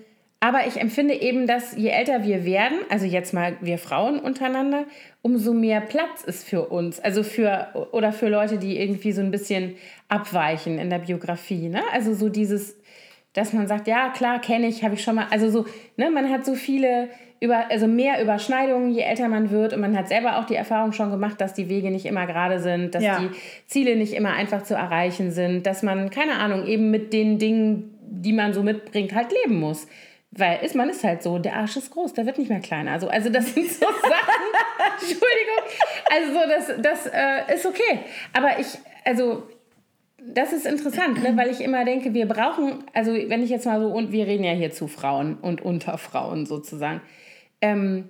[0.41, 4.85] aber ich empfinde eben, dass je älter wir werden, also jetzt mal wir Frauen untereinander,
[5.21, 6.99] umso mehr Platz ist für uns.
[6.99, 9.75] Also für, oder für Leute, die irgendwie so ein bisschen
[10.07, 11.67] abweichen in der Biografie.
[11.69, 11.81] Ne?
[11.91, 12.77] Also so dieses,
[13.33, 15.27] dass man sagt, ja klar, kenne ich, habe ich schon mal.
[15.29, 15.65] Also so,
[15.97, 17.09] ne, man hat so viele,
[17.41, 19.73] über, also mehr Überschneidungen, je älter man wird.
[19.73, 22.59] Und man hat selber auch die Erfahrung schon gemacht, dass die Wege nicht immer gerade
[22.59, 23.19] sind, dass Ja.
[23.19, 23.29] die
[23.67, 27.97] Ziele nicht immer einfach zu erreichen sind, dass man, keine Ahnung, eben mit den Dingen,
[28.01, 29.87] die man so mitbringt, halt leben muss.
[30.31, 32.91] Weil ist, man ist halt so, der Arsch ist groß, der wird nicht mehr kleiner.
[32.91, 35.63] Also, also das sind so Sachen, Entschuldigung,
[36.11, 37.99] also so, das, das äh, ist okay.
[38.33, 38.67] Aber ich,
[39.05, 39.43] also
[40.21, 41.35] das ist interessant, ne?
[41.35, 44.43] weil ich immer denke, wir brauchen, also wenn ich jetzt mal so, und wir reden
[44.43, 47.01] ja hier zu Frauen und unter Frauen sozusagen,
[47.61, 48.09] ähm,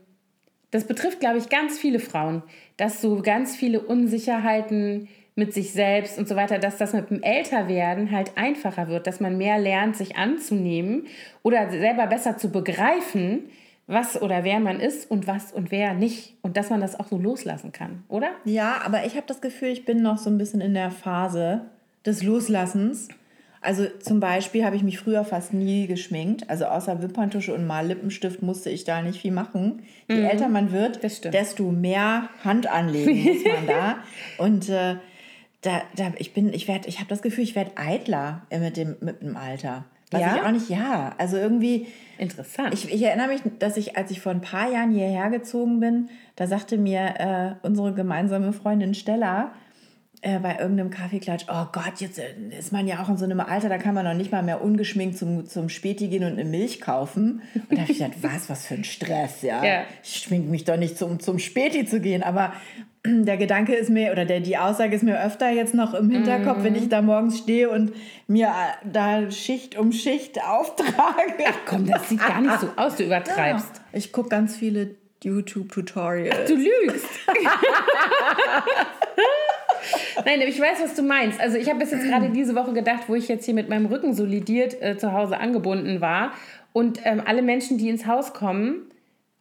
[0.71, 2.43] das betrifft, glaube ich, ganz viele Frauen,
[2.77, 5.07] dass so ganz viele Unsicherheiten
[5.39, 9.19] mit sich selbst und so weiter, dass das mit dem Älterwerden halt einfacher wird, dass
[9.19, 11.07] man mehr lernt, sich anzunehmen
[11.41, 13.49] oder selber besser zu begreifen,
[13.87, 16.35] was oder wer man ist und was und wer nicht.
[16.43, 18.29] Und dass man das auch so loslassen kann, oder?
[18.45, 21.61] Ja, aber ich habe das Gefühl, ich bin noch so ein bisschen in der Phase
[22.05, 23.07] des Loslassens.
[23.61, 26.49] Also zum Beispiel habe ich mich früher fast nie geschminkt.
[26.49, 29.81] Also außer Wimperntusche und mal Lippenstift musste ich da nicht viel machen.
[30.07, 31.31] Je älter man wird, Mhm.
[31.31, 33.97] Desto mehr Hand anlegen muss man da.
[34.37, 34.95] Und äh,
[35.61, 38.77] da, da, ich bin, ich werde, ich habe das Gefühl, ich werde eitler äh, mit
[38.77, 39.85] dem, mit dem Alter.
[40.11, 40.35] Was Ja?
[40.35, 41.13] ich auch nicht, ja.
[41.17, 42.73] Also irgendwie, Interessant.
[42.73, 46.09] ich, ich erinnere mich, dass ich, als ich vor ein paar Jahren hierher gezogen bin,
[46.35, 49.51] da sagte mir äh, unsere gemeinsame Freundin Stella
[50.21, 53.39] äh, bei irgendeinem Kaffeeklatsch, oh Gott, jetzt äh, ist man ja auch in so einem
[53.39, 56.43] Alter, da kann man noch nicht mal mehr ungeschminkt zum, zum Späti gehen und eine
[56.43, 57.41] Milch kaufen.
[57.53, 59.63] Und da habe ich gedacht, was, was für ein Stress, ja.
[59.63, 59.83] Ja.
[60.03, 62.51] Ich schminke mich doch nicht zum, zum Späti zu gehen, aber
[63.05, 66.63] der Gedanke ist mir, oder der, die Aussage ist mir öfter jetzt noch im Hinterkopf,
[66.63, 67.93] wenn ich da morgens stehe und
[68.27, 71.45] mir äh, da Schicht um Schicht auftrage.
[71.65, 73.81] Komm, das sieht gar nicht so aus, du übertreibst.
[73.93, 76.49] Ich gucke ganz viele YouTube-Tutorials.
[76.49, 77.07] Du lügst.
[80.25, 81.39] Nein, ich weiß, was du meinst.
[81.39, 83.85] Also ich habe bis jetzt gerade diese Woche gedacht, wo ich jetzt hier mit meinem
[83.85, 86.33] Rücken solidiert äh, zu Hause angebunden war
[86.73, 88.89] und ähm, alle Menschen, die ins Haus kommen,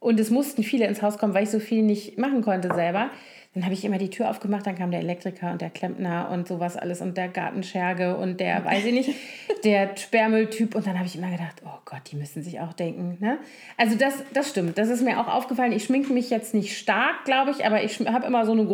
[0.01, 3.11] und es mussten viele ins Haus kommen, weil ich so viel nicht machen konnte selber,
[3.55, 6.47] dann habe ich immer die Tür aufgemacht, dann kam der Elektriker und der Klempner und
[6.47, 9.11] sowas alles und der Gartenscherge und der, weiß ich nicht,
[9.65, 10.75] der Sperrmülltyp.
[10.75, 13.17] Und dann habe ich immer gedacht, oh Gott, die müssen sich auch denken.
[13.21, 13.39] Ne?
[13.77, 15.73] Also das, das stimmt, das ist mir auch aufgefallen.
[15.73, 18.67] Ich schminke mich jetzt nicht stark, glaube ich, aber ich habe immer so eine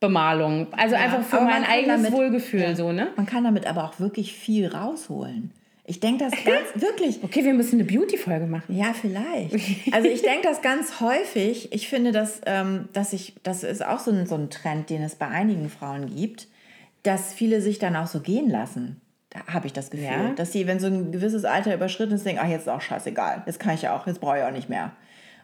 [0.00, 0.72] Grundbemalung.
[0.72, 2.60] Also ja, einfach für mein eigenes damit, Wohlgefühl.
[2.60, 2.76] Ja.
[2.76, 3.08] So, ne?
[3.16, 5.52] Man kann damit aber auch wirklich viel rausholen.
[5.84, 7.22] Ich denke das ganz, wirklich.
[7.22, 8.74] Okay, wir müssen eine Beauty-Folge machen.
[8.74, 9.54] Ja, vielleicht.
[9.92, 11.72] Also ich denke das ganz häufig.
[11.72, 15.02] Ich finde, dass, ähm, dass ich, das ist auch so ein, so ein Trend, den
[15.02, 16.48] es bei einigen Frauen gibt,
[17.02, 19.00] dass viele sich dann auch so gehen lassen.
[19.30, 20.32] Da habe ich das Gefühl, ja.
[20.34, 23.44] dass sie, wenn so ein gewisses Alter überschritten ist, denken, ach, jetzt ist auch scheißegal,
[23.46, 24.90] jetzt kann ich ja auch, jetzt brauche ich auch nicht mehr.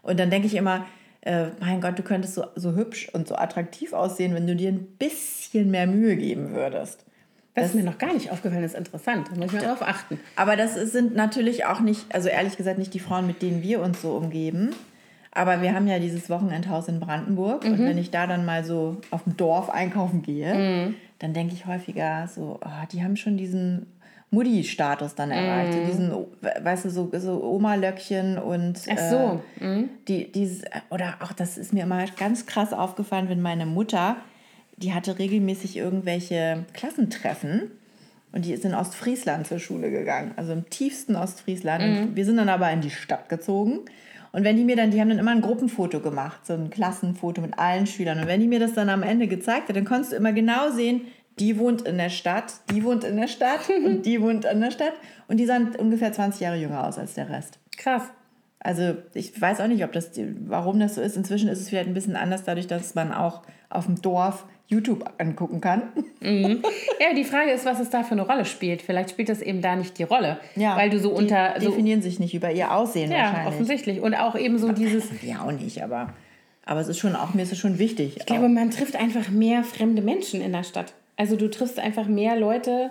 [0.02, 0.86] Und dann denke ich immer,
[1.26, 4.70] äh, mein Gott, du könntest so, so hübsch und so attraktiv aussehen, wenn du dir
[4.70, 7.04] ein bisschen mehr Mühe geben würdest.
[7.54, 9.28] Das, das ist mir noch gar nicht aufgefallen, das ist interessant.
[9.28, 10.20] Da muss ich mal drauf achten.
[10.36, 13.80] Aber das sind natürlich auch nicht, also ehrlich gesagt, nicht die Frauen, mit denen wir
[13.80, 14.70] uns so umgeben.
[15.32, 17.64] Aber wir haben ja dieses Wochenendhaus in Brandenburg.
[17.64, 17.72] Mhm.
[17.72, 20.94] Und wenn ich da dann mal so auf dem Dorf einkaufen gehe, mhm.
[21.18, 23.86] dann denke ich häufiger so, oh, die haben schon diesen
[24.30, 25.78] Mutti-Status dann erreicht.
[25.78, 25.80] Mhm.
[25.80, 28.80] So diesen, weißt du, so, so Oma-Löckchen und.
[28.90, 29.40] Ach so.
[29.64, 34.16] Äh, die, dieses, oder auch, das ist mir immer ganz krass aufgefallen, wenn meine Mutter
[34.76, 37.70] die hatte regelmäßig irgendwelche Klassentreffen.
[38.32, 41.84] Und die ist in Ostfriesland zur Schule gegangen, also im tiefsten Ostfriesland.
[41.84, 42.16] Mhm.
[42.16, 43.80] Wir sind dann aber in die Stadt gezogen.
[44.32, 47.40] Und wenn die mir dann, die haben dann immer ein Gruppenfoto gemacht, so ein Klassenfoto
[47.40, 48.20] mit allen Schülern.
[48.20, 50.70] Und wenn die mir das dann am Ende gezeigt hat, dann konntest du immer genau
[50.70, 51.02] sehen,
[51.38, 54.70] die wohnt in der Stadt, die wohnt in der Stadt und die wohnt in der
[54.70, 54.94] Stadt.
[55.28, 57.58] Und die sahen ungefähr 20 Jahre jünger aus als der Rest.
[57.76, 58.02] Krass.
[58.58, 60.10] Also ich weiß auch nicht, ob das,
[60.46, 61.16] warum das so ist.
[61.16, 65.08] Inzwischen ist es vielleicht ein bisschen anders, dadurch, dass man auch auf dem Dorf YouTube
[65.18, 65.82] angucken kann.
[66.20, 66.62] Mhm.
[66.98, 68.80] Ja, die Frage ist, was es da für eine Rolle spielt.
[68.80, 72.00] Vielleicht spielt das eben da nicht die Rolle, ja, weil du so unter die definieren
[72.00, 73.54] sich nicht über ihr Aussehen ja, wahrscheinlich.
[73.54, 75.04] offensichtlich und auch eben so dieses.
[75.22, 76.14] Ja auch nicht, aber
[76.64, 78.16] aber es ist schon auch mir ist es schon wichtig.
[78.16, 80.94] Ich glaube, man trifft einfach mehr fremde Menschen in der Stadt.
[81.16, 82.90] Also du triffst einfach mehr Leute.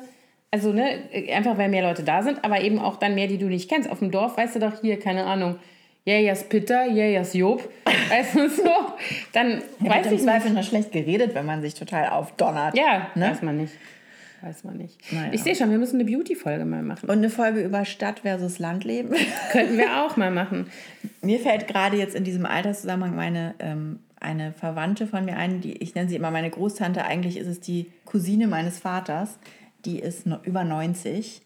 [0.52, 1.00] Also ne,
[1.34, 3.90] einfach weil mehr Leute da sind, aber eben auch dann mehr, die du nicht kennst.
[3.90, 5.60] Auf dem Dorf weißt du doch hier keine Ahnung
[6.06, 7.68] Jägers Pitter, Jägers Job,
[8.10, 8.70] weißt du so,
[9.34, 12.78] dann ja, weiß ich Zweifel nur schlecht geredet, wenn man sich total aufdonnert.
[12.78, 13.32] Ja, ne?
[13.32, 13.74] weiß man nicht.
[14.42, 15.00] Weiß man nicht.
[15.12, 15.34] Naja.
[15.34, 17.10] Ich sehe schon, wir müssen eine Beauty-Folge mal machen.
[17.10, 19.16] Und eine Folge über Stadt versus Landleben.
[19.52, 20.70] Könnten wir auch mal machen.
[21.22, 25.74] Mir fällt gerade jetzt in diesem Alterszusammenhang meine ähm, eine Verwandte von mir ein, die
[25.74, 27.06] ich nenne sie immer meine Großtante.
[27.06, 29.38] Eigentlich ist es die Cousine meines Vaters.
[29.86, 31.42] Die ist über 90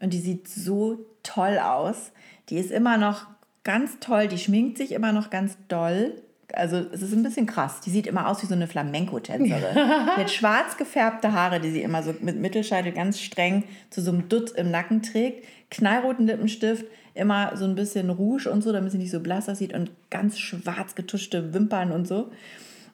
[0.00, 2.12] und die sieht so toll aus.
[2.48, 3.26] Die ist immer noch
[3.64, 4.28] ganz toll.
[4.28, 6.14] Die schminkt sich immer noch ganz doll.
[6.54, 7.80] Also es ist ein bisschen krass.
[7.80, 9.74] Die sieht immer aus wie so eine Flamenco-Tänzerin.
[10.16, 14.28] hat schwarz gefärbte Haare, die sie immer so mit Mittelscheitel ganz streng zu so einem
[14.28, 15.44] Dutt im Nacken trägt.
[15.70, 16.84] Knallroten Lippenstift,
[17.14, 20.38] immer so ein bisschen Rouge und so, damit sie nicht so blass aussieht und ganz
[20.38, 22.30] schwarz getuschte Wimpern und so.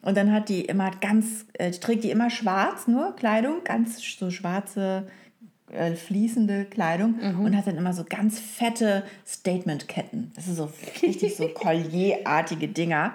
[0.02, 4.30] Und dann hat die immer ganz, äh, trägt die immer schwarz nur Kleidung, ganz so
[4.30, 5.08] schwarze
[5.72, 7.40] äh, fließende Kleidung mhm.
[7.40, 10.32] und hat dann immer so ganz fette Statementketten.
[10.34, 10.70] Das sind so
[11.02, 13.14] richtig so Collierartige Dinger.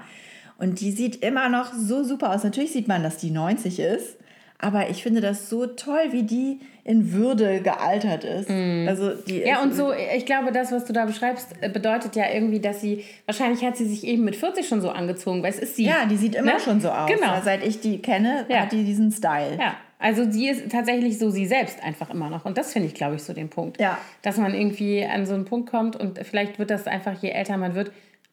[0.63, 2.45] Und die sieht immer noch so super aus.
[2.45, 4.17] Natürlich sieht man, dass die 90 ist,
[4.59, 8.49] aber ich finde das so toll, wie die in Würde gealtert ist.
[8.49, 8.87] Mm.
[8.87, 12.31] Also die ja, und so, ich glaube, das, was du da beschreibst, äh, bedeutet ja
[12.33, 15.59] irgendwie, dass sie, wahrscheinlich hat sie sich eben mit 40 schon so angezogen, weil es
[15.59, 15.83] ist sie.
[15.83, 16.59] Ja, die sieht immer ne?
[16.61, 17.09] schon so aus.
[17.09, 17.41] Genau.
[17.43, 18.61] Seit ich die kenne, ja.
[18.61, 19.57] hat die diesen Style.
[19.59, 19.75] Ja.
[19.99, 22.45] Also sie ist tatsächlich so sie selbst einfach immer noch.
[22.45, 23.81] Und das finde ich, glaube ich, so den Punkt.
[23.81, 23.97] Ja.
[24.21, 27.57] Dass man irgendwie an so einen Punkt kommt und vielleicht wird das einfach, je älter
[27.57, 27.91] man wird,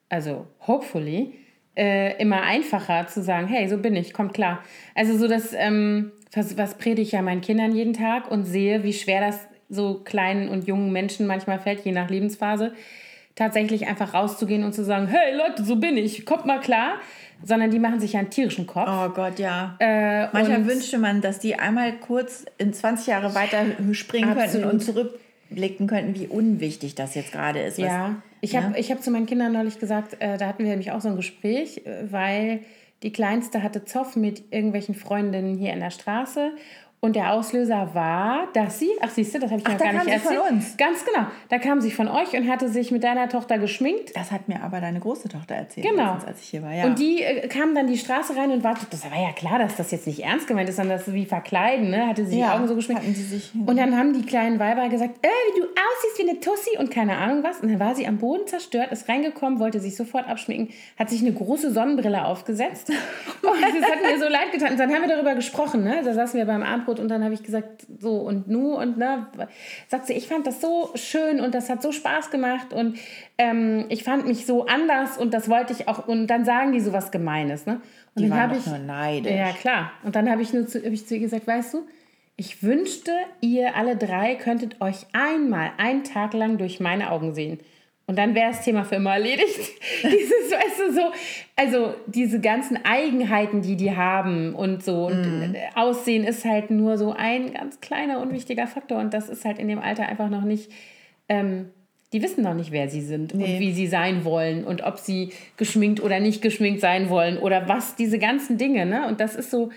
[0.08, 1.34] also hopefully,
[1.76, 4.62] äh, immer einfacher zu sagen, hey, so bin ich, kommt klar.
[4.94, 8.84] Also so das, ähm, was, was predige ich ja meinen Kindern jeden Tag und sehe,
[8.84, 12.72] wie schwer das so kleinen und jungen Menschen manchmal fällt, je nach Lebensphase,
[13.36, 16.98] tatsächlich einfach rauszugehen und zu sagen, hey Leute, so bin ich, kommt mal klar
[17.42, 18.88] sondern die machen sich ja einen tierischen Kopf.
[18.88, 19.76] Oh Gott, ja.
[19.78, 24.70] Äh, Manchmal wünschte man, dass die einmal kurz in 20 Jahre weiter springen absolut.
[24.70, 25.10] könnten und
[25.50, 27.78] zurückblicken könnten, wie unwichtig das jetzt gerade ist.
[27.78, 28.94] Ja, ich habe ja?
[28.94, 31.84] hab zu meinen Kindern neulich gesagt, äh, da hatten wir nämlich auch so ein Gespräch,
[31.84, 32.60] äh, weil
[33.02, 36.52] die Kleinste hatte Zoff mit irgendwelchen Freundinnen hier in der Straße
[37.02, 39.92] und der Auslöser war, dass sie, ach siehst du, das habe ich ach, noch gar
[39.94, 40.38] nicht erzählt.
[40.38, 40.76] Von uns.
[40.76, 41.26] Ganz genau.
[41.48, 44.14] Da kam sie von euch und hatte sich mit deiner Tochter geschminkt.
[44.14, 46.12] Das hat mir aber deine große Tochter erzählt, genau.
[46.12, 46.74] Letztens, als ich hier war.
[46.74, 46.84] Ja.
[46.84, 48.88] Und die äh, kam dann die Straße rein und wartete.
[48.90, 51.88] Das war ja klar, dass das jetzt nicht ernst gemeint ist, sondern das wie verkleiden,
[51.88, 52.06] ne?
[52.06, 53.02] Hatte sie ja, die Augen so geschminkt.
[53.02, 56.28] Hatten sie sich, und dann haben die kleinen Weiber gesagt, äh, wie du aussiehst wie
[56.28, 57.60] eine Tussi und keine Ahnung was.
[57.60, 61.22] Und dann war sie am Boden zerstört, ist reingekommen, wollte sich sofort abschminken, hat sich
[61.22, 62.90] eine große Sonnenbrille aufgesetzt.
[63.42, 64.72] und das hat mir so leid getan.
[64.72, 66.02] Und dann haben wir darüber gesprochen, ne?
[66.04, 69.26] Da saßen wir beim Abendbrot und dann habe ich gesagt, so und nu und ne,
[69.88, 72.98] sagt sie, ich fand das so schön und das hat so Spaß gemacht und
[73.38, 76.80] ähm, ich fand mich so anders und das wollte ich auch und dann sagen die
[76.80, 77.80] so was Gemeines, ne?
[78.14, 79.32] Und die waren doch nur neidisch.
[79.32, 79.92] Ja, klar.
[80.02, 81.86] Und dann habe ich, nur zu, hab ich zu ihr gesagt, weißt du,
[82.36, 87.60] ich wünschte, ihr alle drei könntet euch einmal einen Tag lang durch meine Augen sehen.
[88.10, 89.56] Und dann wäre das Thema für immer erledigt.
[90.02, 91.12] Dieses, weißt du, so,
[91.54, 95.06] also diese ganzen Eigenheiten, die die haben und so.
[95.06, 95.54] Und mm.
[95.76, 98.98] Aussehen ist halt nur so ein ganz kleiner, unwichtiger Faktor.
[98.98, 100.72] Und das ist halt in dem Alter einfach noch nicht,
[101.28, 101.66] ähm,
[102.12, 103.44] die wissen noch nicht, wer sie sind nee.
[103.44, 107.68] und wie sie sein wollen und ob sie geschminkt oder nicht geschminkt sein wollen oder
[107.68, 108.86] was, diese ganzen Dinge.
[108.86, 109.06] Ne?
[109.06, 109.70] Und das ist so,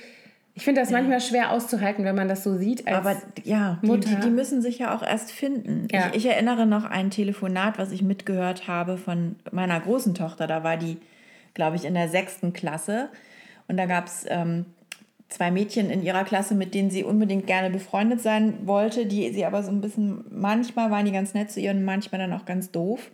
[0.55, 0.97] ich finde das ja.
[0.97, 2.87] manchmal schwer auszuhalten, wenn man das so sieht.
[2.87, 4.09] Aber ja, Mutter.
[4.09, 5.87] Die, die, die, müssen sich ja auch erst finden.
[5.91, 6.09] Ja.
[6.09, 10.45] Ich, ich, erinnere noch ein Telefonat, was ich mitgehört habe von meiner großen Tochter.
[10.45, 10.97] Da war die,
[11.55, 13.09] glaube ich, in der sechsten Klasse.
[13.67, 14.65] Und da gab es ähm,
[15.29, 19.45] zwei Mädchen in ihrer Klasse, mit denen sie unbedingt gerne befreundet sein wollte, die sie
[19.45, 22.45] aber so ein bisschen, manchmal waren die ganz nett zu ihr und manchmal dann auch
[22.45, 23.09] ganz doof.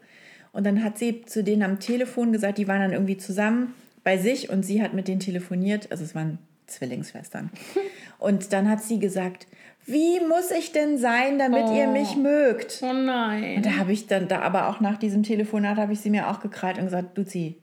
[0.52, 3.74] Und dann hat sie zu denen am Telefon gesagt, die waren dann irgendwie zusammen
[4.04, 5.90] bei sich und sie hat mit denen telefoniert.
[5.92, 7.52] Also es waren Zwillingsschwestern.
[8.20, 9.48] Und dann hat sie gesagt,
[9.86, 11.76] wie muss ich denn sein, damit oh.
[11.76, 12.82] ihr mich mögt?
[12.84, 13.58] Oh nein.
[13.58, 16.30] Und da habe ich dann, da aber auch nach diesem Telefonat habe ich sie mir
[16.30, 17.58] auch gekrallt und gesagt, Luzi,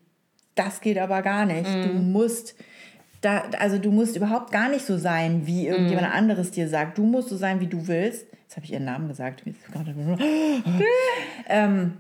[0.54, 1.68] das geht aber gar nicht.
[1.68, 1.82] Mm.
[1.82, 2.56] Du musst
[3.20, 6.16] da, also du musst überhaupt gar nicht so sein, wie irgendjemand mm.
[6.16, 6.98] anderes dir sagt.
[6.98, 8.26] Du musst so sein, wie du willst.
[8.42, 9.44] Jetzt habe ich ihren Namen gesagt.
[11.48, 11.98] ähm,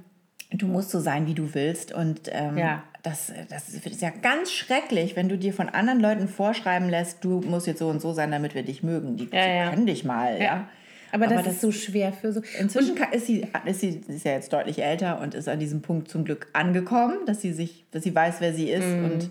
[0.50, 1.92] du musst so sein, wie du willst.
[1.92, 6.26] Und ähm, ja das, das ist ja ganz schrecklich, wenn du dir von anderen Leuten
[6.26, 9.16] vorschreiben lässt, du musst jetzt so und so sein, damit wir dich mögen.
[9.16, 9.70] Die, ja, ja.
[9.70, 10.44] können dich mal, ja.
[10.44, 10.68] ja.
[11.12, 12.42] Aber, Aber das, das, ist so schwer für so.
[12.58, 15.82] Inzwischen kann, ist, sie, ist sie ist ja jetzt deutlich älter und ist an diesem
[15.82, 19.04] Punkt zum Glück angekommen, dass sie sich, dass sie weiß, wer sie ist mm.
[19.04, 19.30] und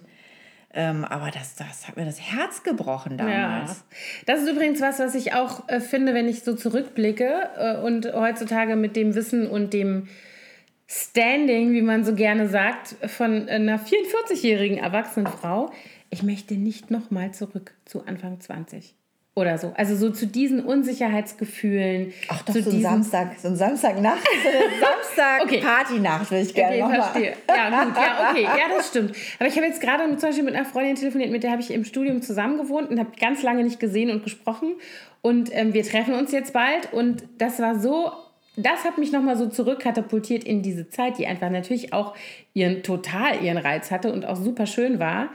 [0.73, 3.71] ähm, aber das, das hat mir das Herz gebrochen damals.
[3.71, 3.75] Ja.
[4.25, 8.11] Das ist übrigens was, was ich auch äh, finde, wenn ich so zurückblicke äh, und
[8.13, 10.07] heutzutage mit dem Wissen und dem
[10.87, 15.71] Standing, wie man so gerne sagt, von einer 44-jährigen erwachsenen Frau.
[16.09, 18.95] Ich möchte nicht nochmal zurück zu Anfang 20
[19.35, 19.73] oder so.
[19.75, 22.13] Also so zu diesen Unsicherheitsgefühlen.
[22.29, 26.95] Ach doch, so ein Samstag, so ein Samstagnacht, so eine Samstag-Partynacht würde ich gerne okay,
[26.95, 27.33] verstehe.
[27.49, 29.13] Ja, gut, ja, okay, ja, das stimmt.
[29.39, 31.71] Aber ich habe jetzt gerade zum Beispiel mit einer Freundin telefoniert, mit der habe ich
[31.71, 34.75] im Studium zusammen gewohnt und habe ganz lange nicht gesehen und gesprochen.
[35.21, 38.11] Und ähm, wir treffen uns jetzt bald und das war so
[38.57, 42.15] das hat mich nochmal so zurückkatapultiert in diese Zeit, die einfach natürlich auch
[42.53, 45.29] ihren total ihren Reiz hatte und auch super schön war.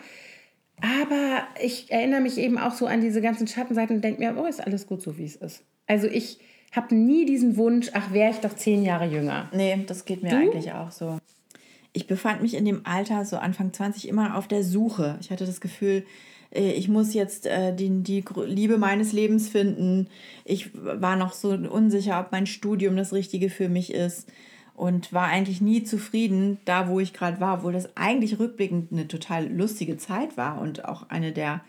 [0.81, 4.47] Aber ich erinnere mich eben auch so an diese ganzen Schattenseiten und denke mir, oh,
[4.47, 5.63] ist alles gut so, wie es ist.
[5.87, 6.39] Also ich
[6.73, 9.51] habe nie diesen Wunsch, ach, wäre ich doch zehn Jahre jünger.
[9.53, 10.37] Nee, das geht mir du?
[10.37, 11.19] eigentlich auch so.
[11.93, 15.19] Ich befand mich in dem Alter, so Anfang 20, immer auf der Suche.
[15.21, 16.05] Ich hatte das Gefühl,
[16.51, 20.09] ich muss jetzt äh, die, die Liebe meines Lebens finden.
[20.45, 24.29] Ich war noch so unsicher, ob mein Studium das Richtige für mich ist
[24.75, 29.07] und war eigentlich nie zufrieden da, wo ich gerade war, obwohl das eigentlich rückblickend eine
[29.07, 31.61] total lustige Zeit war und auch eine der,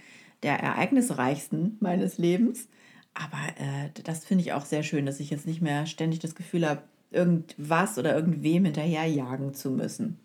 [0.43, 2.67] der ereignisreichsten meines Lebens.
[3.13, 6.35] Aber äh, das finde ich auch sehr schön, dass ich jetzt nicht mehr ständig das
[6.35, 10.17] Gefühl habe, irgendwas oder irgendwem hinterherjagen zu müssen.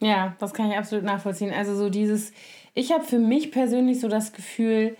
[0.00, 1.52] Ja, das kann ich absolut nachvollziehen.
[1.52, 2.32] Also so dieses,
[2.74, 4.96] ich habe für mich persönlich so das Gefühl,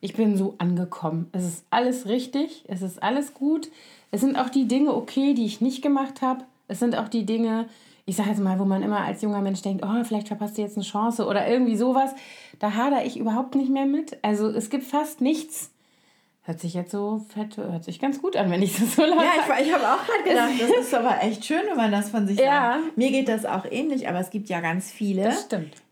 [0.00, 1.28] ich bin so angekommen.
[1.32, 3.70] Es ist alles richtig, es ist alles gut.
[4.10, 6.44] Es sind auch die Dinge okay, die ich nicht gemacht habe.
[6.68, 7.68] Es sind auch die Dinge,
[8.04, 10.62] ich sage jetzt mal, wo man immer als junger Mensch denkt, oh, vielleicht verpasst du
[10.62, 12.14] jetzt eine Chance oder irgendwie sowas.
[12.60, 14.18] Da hadere ich überhaupt nicht mehr mit.
[14.22, 15.70] Also es gibt fast nichts,
[16.46, 19.16] Hört sich jetzt so fett, hört sich ganz gut an, wenn ich das so lasse.
[19.16, 22.10] Ja, ich, ich habe auch gerade gedacht, das ist aber echt schön, wenn man das
[22.10, 22.78] von sich ja.
[22.78, 22.96] sagt.
[22.96, 25.34] Mir geht das auch ähnlich, aber es gibt ja ganz viele,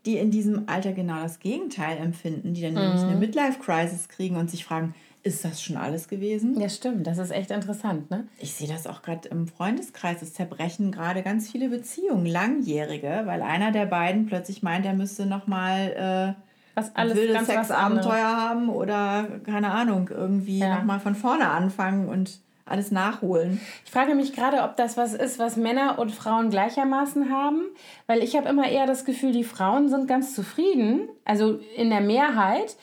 [0.05, 2.79] die in diesem Alter genau das Gegenteil empfinden, die dann mhm.
[2.79, 6.57] nämlich eine Midlife-Crisis kriegen und sich fragen, ist das schon alles gewesen?
[6.57, 7.05] Ja, stimmt.
[7.05, 8.25] Das ist echt interessant, ne?
[8.39, 10.21] Ich sehe das auch gerade im Freundeskreis.
[10.21, 15.25] Es zerbrechen gerade ganz viele Beziehungen, langjährige, weil einer der beiden plötzlich meint, er müsste
[15.25, 16.37] nochmal...
[16.75, 20.75] Was alles wildes ganz Sexabenteuer haben oder keine Ahnung, irgendwie ja.
[20.75, 23.61] nochmal von vorne anfangen und alles nachholen.
[23.85, 27.61] Ich frage mich gerade, ob das was ist, was Männer und Frauen gleichermaßen haben,
[28.07, 32.01] weil ich habe immer eher das Gefühl, die Frauen sind ganz zufrieden, also in der
[32.01, 32.75] Mehrheit,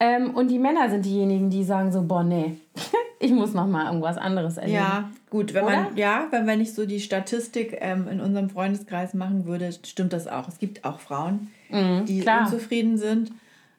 [0.00, 2.56] ähm, und die Männer sind diejenigen, die sagen so, boah, nee,
[3.20, 4.76] ich muss noch mal irgendwas anderes erleben.
[4.76, 5.82] Ja, gut, wenn Oder?
[5.82, 10.12] man, ja, wenn wenn ich so die Statistik ähm, in unserem Freundeskreis machen würde, stimmt
[10.12, 10.48] das auch.
[10.48, 12.42] Es gibt auch Frauen, mhm, die klar.
[12.42, 13.32] unzufrieden sind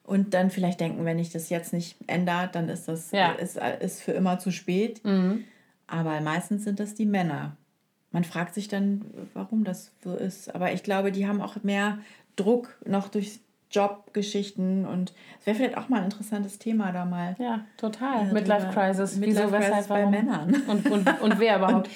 [0.05, 3.31] und dann vielleicht denken, wenn ich das jetzt nicht ändere, dann ist das ja.
[3.31, 5.03] ist, ist für immer zu spät.
[5.03, 5.43] Mhm.
[5.87, 7.55] Aber meistens sind das die Männer.
[8.11, 10.53] Man fragt sich dann, warum das so ist.
[10.53, 11.99] Aber ich glaube, die haben auch mehr
[12.35, 13.39] Druck noch durch
[13.71, 17.35] Jobgeschichten und es wäre vielleicht auch mal ein interessantes Thema da mal.
[17.39, 18.29] Ja, total.
[18.29, 19.17] Äh, Midlife Crisis.
[19.17, 20.55] Midlife Wieso, weshalb, bei Männern.
[20.67, 21.89] Und, und, und wer überhaupt.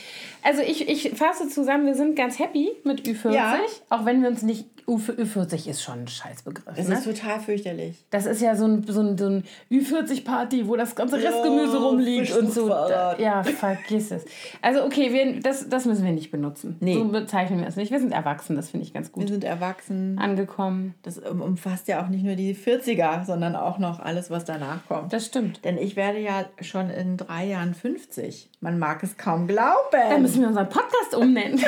[0.43, 3.59] Also ich, ich fasse zusammen, wir sind ganz happy mit Ü40, ja.
[3.89, 6.75] auch wenn wir uns nicht Ü40 ist schon ein Scheißbegriff.
[6.75, 6.95] Es ne?
[6.95, 8.03] ist total fürchterlich.
[8.09, 12.35] Das ist ja so ein, so ein, so ein Ü40-Party, wo das ganze Restgemüse rumliegt
[12.35, 12.69] und so.
[12.69, 14.25] Ja, vergiss es.
[14.61, 16.77] Also okay, wir, das, das müssen wir nicht benutzen.
[16.79, 16.95] Nee.
[16.95, 17.91] So bezeichnen wir es nicht.
[17.91, 19.27] Wir sind erwachsen, das finde ich ganz Wir gut.
[19.27, 20.17] sind erwachsen.
[20.17, 20.95] Angekommen.
[21.03, 24.85] Das um- umfasst ja auch nicht nur die 40er, sondern auch noch alles, was danach
[24.87, 25.13] kommt.
[25.13, 25.63] Das stimmt.
[25.65, 28.49] Denn ich werde ja schon in drei Jahren 50.
[28.61, 30.23] Man mag es kaum glauben.
[30.29, 31.59] Müssen wir unseren Podcast umnennen.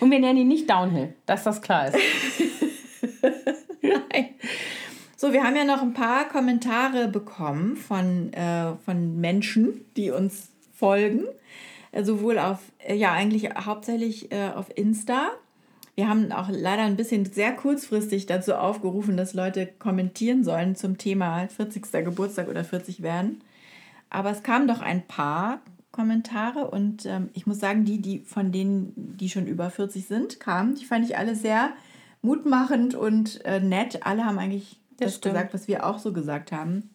[0.00, 1.98] und wir nennen ihn nicht Downhill, dass das klar ist.
[5.16, 10.50] So, wir haben ja noch ein paar Kommentare bekommen von, äh, von Menschen, die uns
[10.72, 11.24] folgen.
[11.92, 15.30] Äh, sowohl auf, äh, ja, eigentlich hauptsächlich äh, auf Insta.
[15.94, 20.98] Wir haben auch leider ein bisschen sehr kurzfristig dazu aufgerufen, dass Leute kommentieren sollen zum
[20.98, 21.90] Thema 40.
[22.04, 23.40] Geburtstag oder 40 werden.
[24.14, 25.60] Aber es kamen doch ein paar
[25.90, 30.38] Kommentare und ähm, ich muss sagen, die, die von denen, die schon über 40 sind,
[30.38, 31.70] kamen, die fand ich alle sehr
[32.22, 34.06] mutmachend und äh, nett.
[34.06, 36.90] Alle haben eigentlich Das das, gesagt, was wir auch so gesagt haben,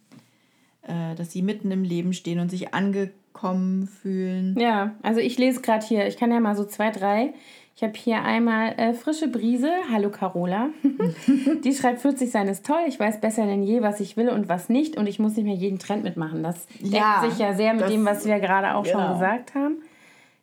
[0.83, 4.57] äh, dass sie mitten im Leben stehen und sich angekommen fühlen.
[4.57, 7.33] Ja, also ich lese gerade hier, ich kann ja mal so zwei, drei.
[7.79, 9.71] Ich habe hier einmal äh, frische Brise.
[9.89, 10.67] Hallo Carola.
[11.63, 12.81] Die schreibt 40 sein ist toll.
[12.89, 14.97] Ich weiß besser denn je, was ich will und was nicht.
[14.97, 16.43] Und ich muss nicht mehr jeden Trend mitmachen.
[16.43, 19.13] Das Ja, deckt sich ja sehr mit das- dem, was wir gerade auch schon genau.
[19.13, 19.77] gesagt haben.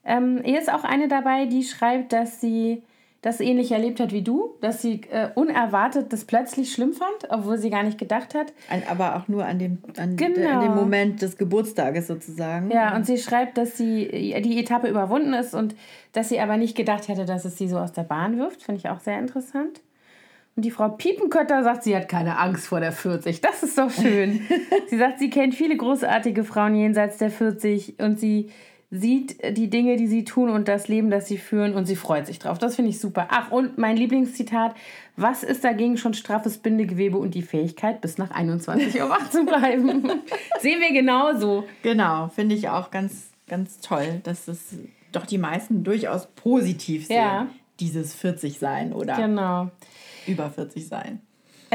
[0.07, 2.83] Ähm, hier ist auch eine dabei, die schreibt, dass sie
[3.27, 7.59] das ähnlich erlebt hat wie du, dass sie äh, unerwartet das plötzlich schlimm fand, obwohl
[7.59, 8.53] sie gar nicht gedacht hat.
[8.71, 10.49] An, aber auch nur an dem, an, Genau.
[10.49, 12.71] an dem Moment des Geburtstages sozusagen.
[12.71, 15.75] Ja, und sie schreibt, dass sie äh, die Etappe überwunden ist und
[16.13, 18.63] dass sie aber nicht gedacht hätte, dass es sie so aus der Bahn wirft.
[18.63, 19.81] Finde ich auch sehr interessant.
[20.55, 23.41] Und die Frau Piepenkötter sagt, sie hat keine Angst vor der 40.
[23.41, 24.41] Das ist doch schön.
[24.87, 28.51] sie sagt, sie kennt viele großartige Frauen jenseits der 40 und sie
[28.91, 32.27] sieht die Dinge, die sie tun und das Leben, das sie führen und sie freut
[32.27, 32.59] sich drauf.
[32.59, 33.27] Das finde ich super.
[33.31, 34.75] Ach, und mein Lieblingszitat,
[35.17, 39.45] was ist dagegen schon straffes Bindegewebe und die Fähigkeit, bis nach 21 Uhr wach zu
[39.45, 40.05] bleiben?
[40.61, 41.65] Sehen wir genauso.
[41.83, 44.77] Genau, finde ich auch ganz, ganz toll, dass es
[45.13, 47.47] doch die meisten durchaus positiv sehen, Ja.
[47.81, 49.71] dieses 40 sein oder Genau.
[50.27, 51.21] über 40 sein.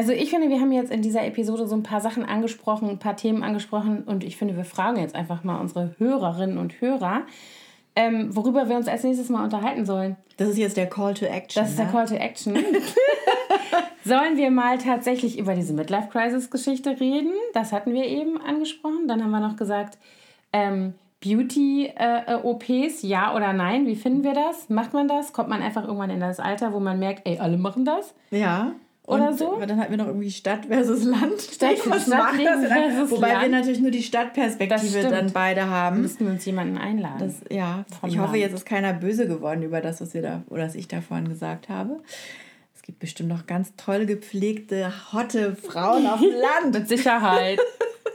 [0.02, 2.98] Also ich finde, wir haben jetzt in dieser Episode so ein paar Sachen angesprochen, ein
[2.98, 7.22] paar Themen angesprochen und ich finde, wir fragen jetzt einfach mal unsere Hörerinnen und Hörer,
[7.96, 10.16] ähm, worüber wir uns als nächstes mal unterhalten sollen.
[10.38, 11.62] Das ist jetzt der Call to Action.
[11.62, 11.92] Das ist der ne?
[11.92, 12.56] Call to Action.
[14.04, 17.34] Sollen wir mal tatsächlich über diese Midlife-Crisis-Geschichte reden?
[17.54, 19.08] Das hatten wir eben angesprochen.
[19.08, 20.00] Dann haben wir noch gesagt,
[20.52, 23.86] ähm, Beauty-OPs, ja oder nein?
[23.86, 24.68] Wie finden wir das?
[24.68, 25.32] Macht man das?
[25.32, 28.16] Kommt man einfach irgendwann in das Alter, wo man merkt, ey, alle machen das?
[28.32, 28.72] Ja.
[29.08, 29.54] Oder Und so?
[29.56, 31.42] aber Dann hatten wir noch irgendwie Stadt versus Land.
[31.42, 33.52] Stadt- Was Stadt versus Wobei wir Land.
[33.52, 36.02] natürlich nur die Stadtperspektive dann beide haben.
[36.02, 37.18] Müssten wir uns jemanden einladen.
[37.20, 38.42] Das, ja, Vom ich hoffe, Land.
[38.42, 41.28] jetzt ist keiner böse geworden über das, was wir da oder was ich da vorhin
[41.30, 42.00] gesagt habe.
[42.76, 46.30] Es gibt bestimmt noch ganz toll gepflegte, hotte Frauen auf dem
[46.64, 46.74] Land.
[46.74, 47.60] Mit Sicherheit.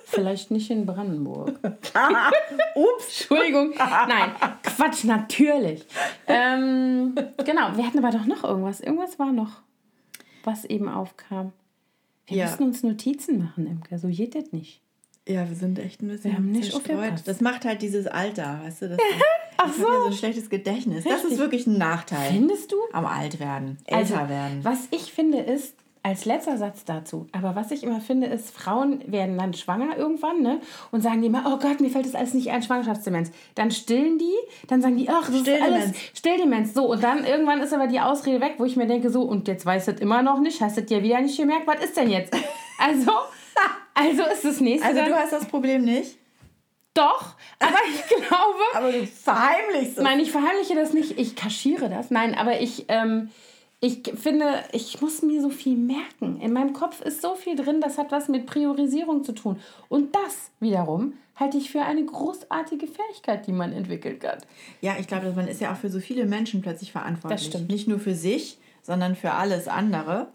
[0.05, 1.59] Vielleicht nicht in Brandenburg.
[2.74, 3.07] Ups.
[3.09, 3.74] Entschuldigung.
[3.76, 4.30] Nein,
[4.62, 5.84] Quatsch, natürlich.
[6.28, 7.14] Ähm,
[7.45, 8.80] genau, wir hatten aber doch noch irgendwas.
[8.80, 9.62] Irgendwas war noch,
[10.47, 11.53] was eben aufkam.
[12.26, 12.47] Wir Ja.
[12.51, 13.99] müssen uns Notizen machen, Imke.
[13.99, 14.80] So geht das nicht.
[15.28, 17.26] Ja, wir sind echt ein bisschen Wir haben nicht aufgepasst.
[17.26, 18.88] Das macht halt dieses Alter, weißt du?
[18.90, 18.99] Das,
[19.59, 21.05] Ach ja so ein schlechtes Gedächtnis.
[21.05, 21.32] Das Richtig.
[21.32, 22.76] ist wirklich ein Nachteil Findest du?
[22.92, 24.59] am Altwerden, älter werden.
[24.64, 25.74] Also, Was ich finde ist,
[26.07, 30.41] als letzter Satz dazu, aber was ich immer finde, ist, Frauen werden dann schwanger irgendwann,
[30.41, 30.61] ne?
[30.93, 33.33] Und sagen die immer, oh Gott, mir fällt das alles nicht ein, Schwangerschaftsdemenz.
[33.57, 34.37] Dann stillen die,
[34.69, 36.75] dann sagen die, ach, das ist alles Stilldemenz.
[36.75, 39.49] So, und dann irgendwann ist aber die Ausrede weg, wo ich mir denke, so, und
[39.49, 42.09] jetzt weiß das immer noch nicht, hast du dir wieder nicht gemerkt, was ist denn
[42.09, 42.33] jetzt?
[42.79, 43.11] Also,
[43.95, 46.19] also ist das nächste Also du hast das Problem nicht,
[46.97, 50.03] doch, aber ich glaube, aber du verheimlichst es.
[50.03, 51.19] Nein, ich verheimliche das nicht.
[51.19, 52.11] Ich kaschiere das.
[52.11, 53.31] Nein, aber ich, ähm,
[53.81, 56.41] ich finde, ich muss mir so viel merken.
[56.41, 59.59] In meinem Kopf ist so viel drin, das hat was mit Priorisierung zu tun.
[59.89, 64.39] Und das wiederum halte ich für eine großartige Fähigkeit, die man entwickeln kann.
[64.81, 67.41] Ja, ich glaube, man ist ja auch für so viele Menschen plötzlich verantwortlich.
[67.43, 67.68] Das stimmt.
[67.70, 70.29] Nicht nur für sich, sondern für alles andere,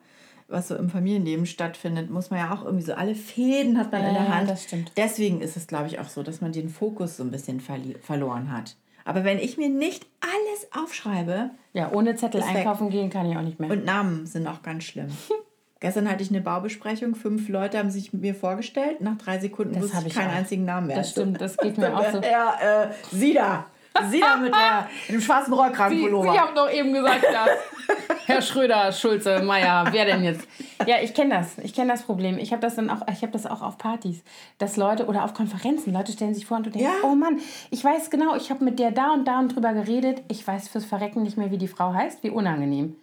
[0.48, 4.04] was so im Familienleben stattfindet, muss man ja auch irgendwie so, alle Fäden hat man
[4.04, 4.50] in der Ja, Hand.
[4.50, 4.92] das stimmt.
[4.98, 8.52] Deswegen ist es, glaube ich, auch so, dass man den Fokus so ein bisschen verloren
[8.52, 8.76] hat.
[9.06, 12.58] Aber wenn ich mir nicht alles aufschreibe, Ja, ohne Zettel Ist weg.
[12.58, 13.70] einkaufen gehen kann ich auch nicht mehr.
[13.72, 15.08] und Namen sind auch ganz schlimm.
[15.80, 19.84] Gestern hatte ich eine Baubesprechung, fünf Leute haben sich mir vorgestellt, nach drei Sekunden Das
[19.84, 20.36] wusste ich keinen auch.
[20.36, 20.96] einzigen Namen mehr.
[20.98, 22.20] das stimmt, das geht mir auch so.
[22.22, 23.66] Ja, äh, sie da.
[24.10, 26.32] Sie da mit, der, mit dem schwarzen Sie, Rollkragenpullover.
[26.32, 27.50] Sie haben doch eben gesagt, dass
[28.26, 30.48] Herr Schröder, Schulze, Meier, wer denn jetzt?
[30.88, 31.58] Ja, ich kenne das.
[31.62, 32.38] Ich kenne das Problem.
[32.38, 34.24] Ich habe das dann auch, ich habe das auch auf Partys,
[34.58, 37.08] dass Leute oder auf Konferenzen, Leute stellen sich vor und du denkst, Ja.
[37.08, 37.40] oh Mann,
[37.70, 40.22] ich weiß genau, ich habe mit der da und da und drüber geredet.
[40.30, 42.24] Ich weiß fürs Verrecken nicht mehr, wie die Frau heißt.
[42.24, 42.96] Wie unangenehm.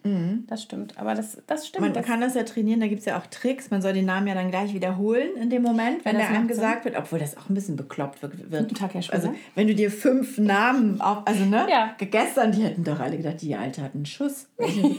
[0.48, 0.96] Das stimmt.
[0.98, 1.84] Aber das, das stimmt.
[1.84, 3.70] Man das, kann das ja trainieren, da gibt es ja auch Tricks.
[3.70, 6.48] Man soll den Namen ja dann gleich wiederholen in dem Moment, wenn das der einem
[6.48, 8.50] gesagt wird, obwohl das auch ein bisschen bekloppt wird.
[8.50, 8.62] wird.
[8.62, 9.16] Guten Tag, Herr Schröder.
[9.28, 11.66] Also, wenn du dir fünf Namen auf, also ne?
[11.70, 11.94] Ja.
[11.98, 14.48] Gestern, die hätten doch alle gedacht, die Alte hat einen Schuss.
[14.56, 14.98] Guten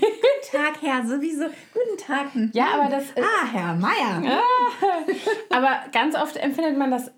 [0.51, 1.45] Tag, Herr, sowieso.
[1.73, 2.27] Guten Tag.
[2.53, 4.41] Ja, aber das- Ah, Herr Meier.
[5.49, 7.11] Aber ganz oft empfindet man das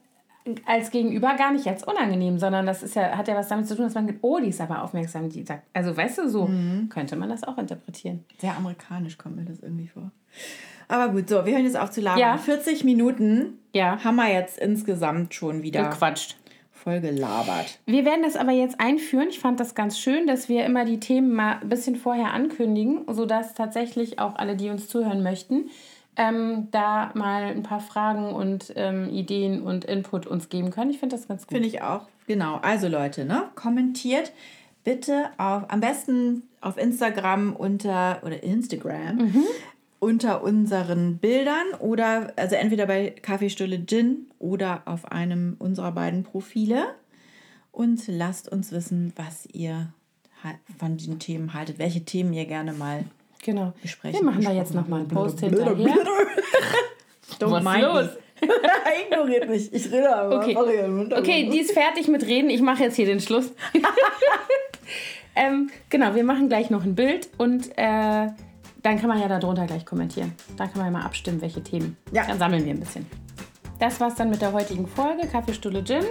[0.65, 3.75] als Gegenüber gar nicht als unangenehm, sondern das ist ja, hat ja was damit zu
[3.75, 6.45] tun, dass man denkt, oh, die ist aber aufmerksam, die sagt, also weißt du, so
[6.47, 6.89] Mhm.
[6.89, 8.25] könnte man das auch interpretieren.
[8.39, 10.11] Sehr amerikanisch kommt mir das irgendwie vor.
[10.87, 12.19] Aber gut, so, wir hören jetzt auf zu labern.
[12.19, 12.37] Ja.
[12.37, 14.03] 40 Minuten Ja.
[14.03, 16.37] haben wir jetzt insgesamt schon wieder Gequatscht.
[16.83, 17.79] Voll gelabert.
[17.85, 19.29] Wir werden das aber jetzt einführen.
[19.29, 23.01] Ich fand das ganz schön, dass wir immer die Themen mal ein bisschen vorher ankündigen,
[23.07, 25.69] sodass tatsächlich auch alle, die uns zuhören möchten,
[26.17, 30.91] ähm, da mal ein paar Fragen und ähm, Ideen und Input uns geben können.
[30.91, 31.53] Ich finde das ganz gut.
[31.53, 32.01] Finde ich auch.
[32.27, 32.59] Genau.
[32.61, 33.43] Also Leute, ne?
[33.55, 34.31] Kommentiert
[34.83, 39.33] bitte auf, am besten auf Instagram unter oder Instagram
[40.01, 46.95] unter unseren Bildern oder also entweder bei Kaffeestulle Gin oder auf einem unserer beiden Profile
[47.71, 49.93] und lasst uns wissen, was ihr
[50.79, 53.05] von den Themen haltet, welche Themen ihr gerne mal
[53.43, 53.73] genau.
[53.83, 54.19] besprechen.
[54.19, 55.75] Wir machen da jetzt nochmal einen Post hinterher.
[57.39, 58.09] Don't Was mind los?
[59.05, 59.71] Ignoriert mich.
[59.71, 60.57] Ich rede aber Okay.
[61.15, 62.49] Okay, die ist fertig mit Reden.
[62.49, 63.51] Ich mache jetzt hier den Schluss.
[65.35, 68.29] ähm, genau, wir machen gleich noch ein Bild und äh,
[68.83, 70.33] dann kann man ja darunter gleich kommentieren.
[70.57, 71.97] Da kann man ja mal abstimmen, welche Themen.
[72.11, 72.25] Ja.
[72.25, 73.05] Dann sammeln wir ein bisschen.
[73.79, 76.03] Das war's dann mit der heutigen Folge Kaffeestulle Gin.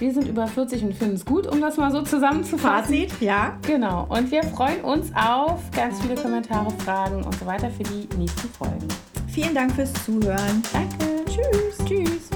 [0.00, 2.94] Wir sind über 40 und finden es gut, um das mal so zusammenzufassen.
[2.94, 3.56] Fazit, ja.
[3.64, 4.06] Genau.
[4.08, 8.48] Und wir freuen uns auf ganz viele Kommentare, Fragen und so weiter für die nächsten
[8.48, 8.88] Folgen.
[9.28, 10.62] Vielen Dank fürs Zuhören.
[10.72, 11.24] Danke.
[11.26, 11.78] Tschüss.
[11.86, 12.31] Tschüss.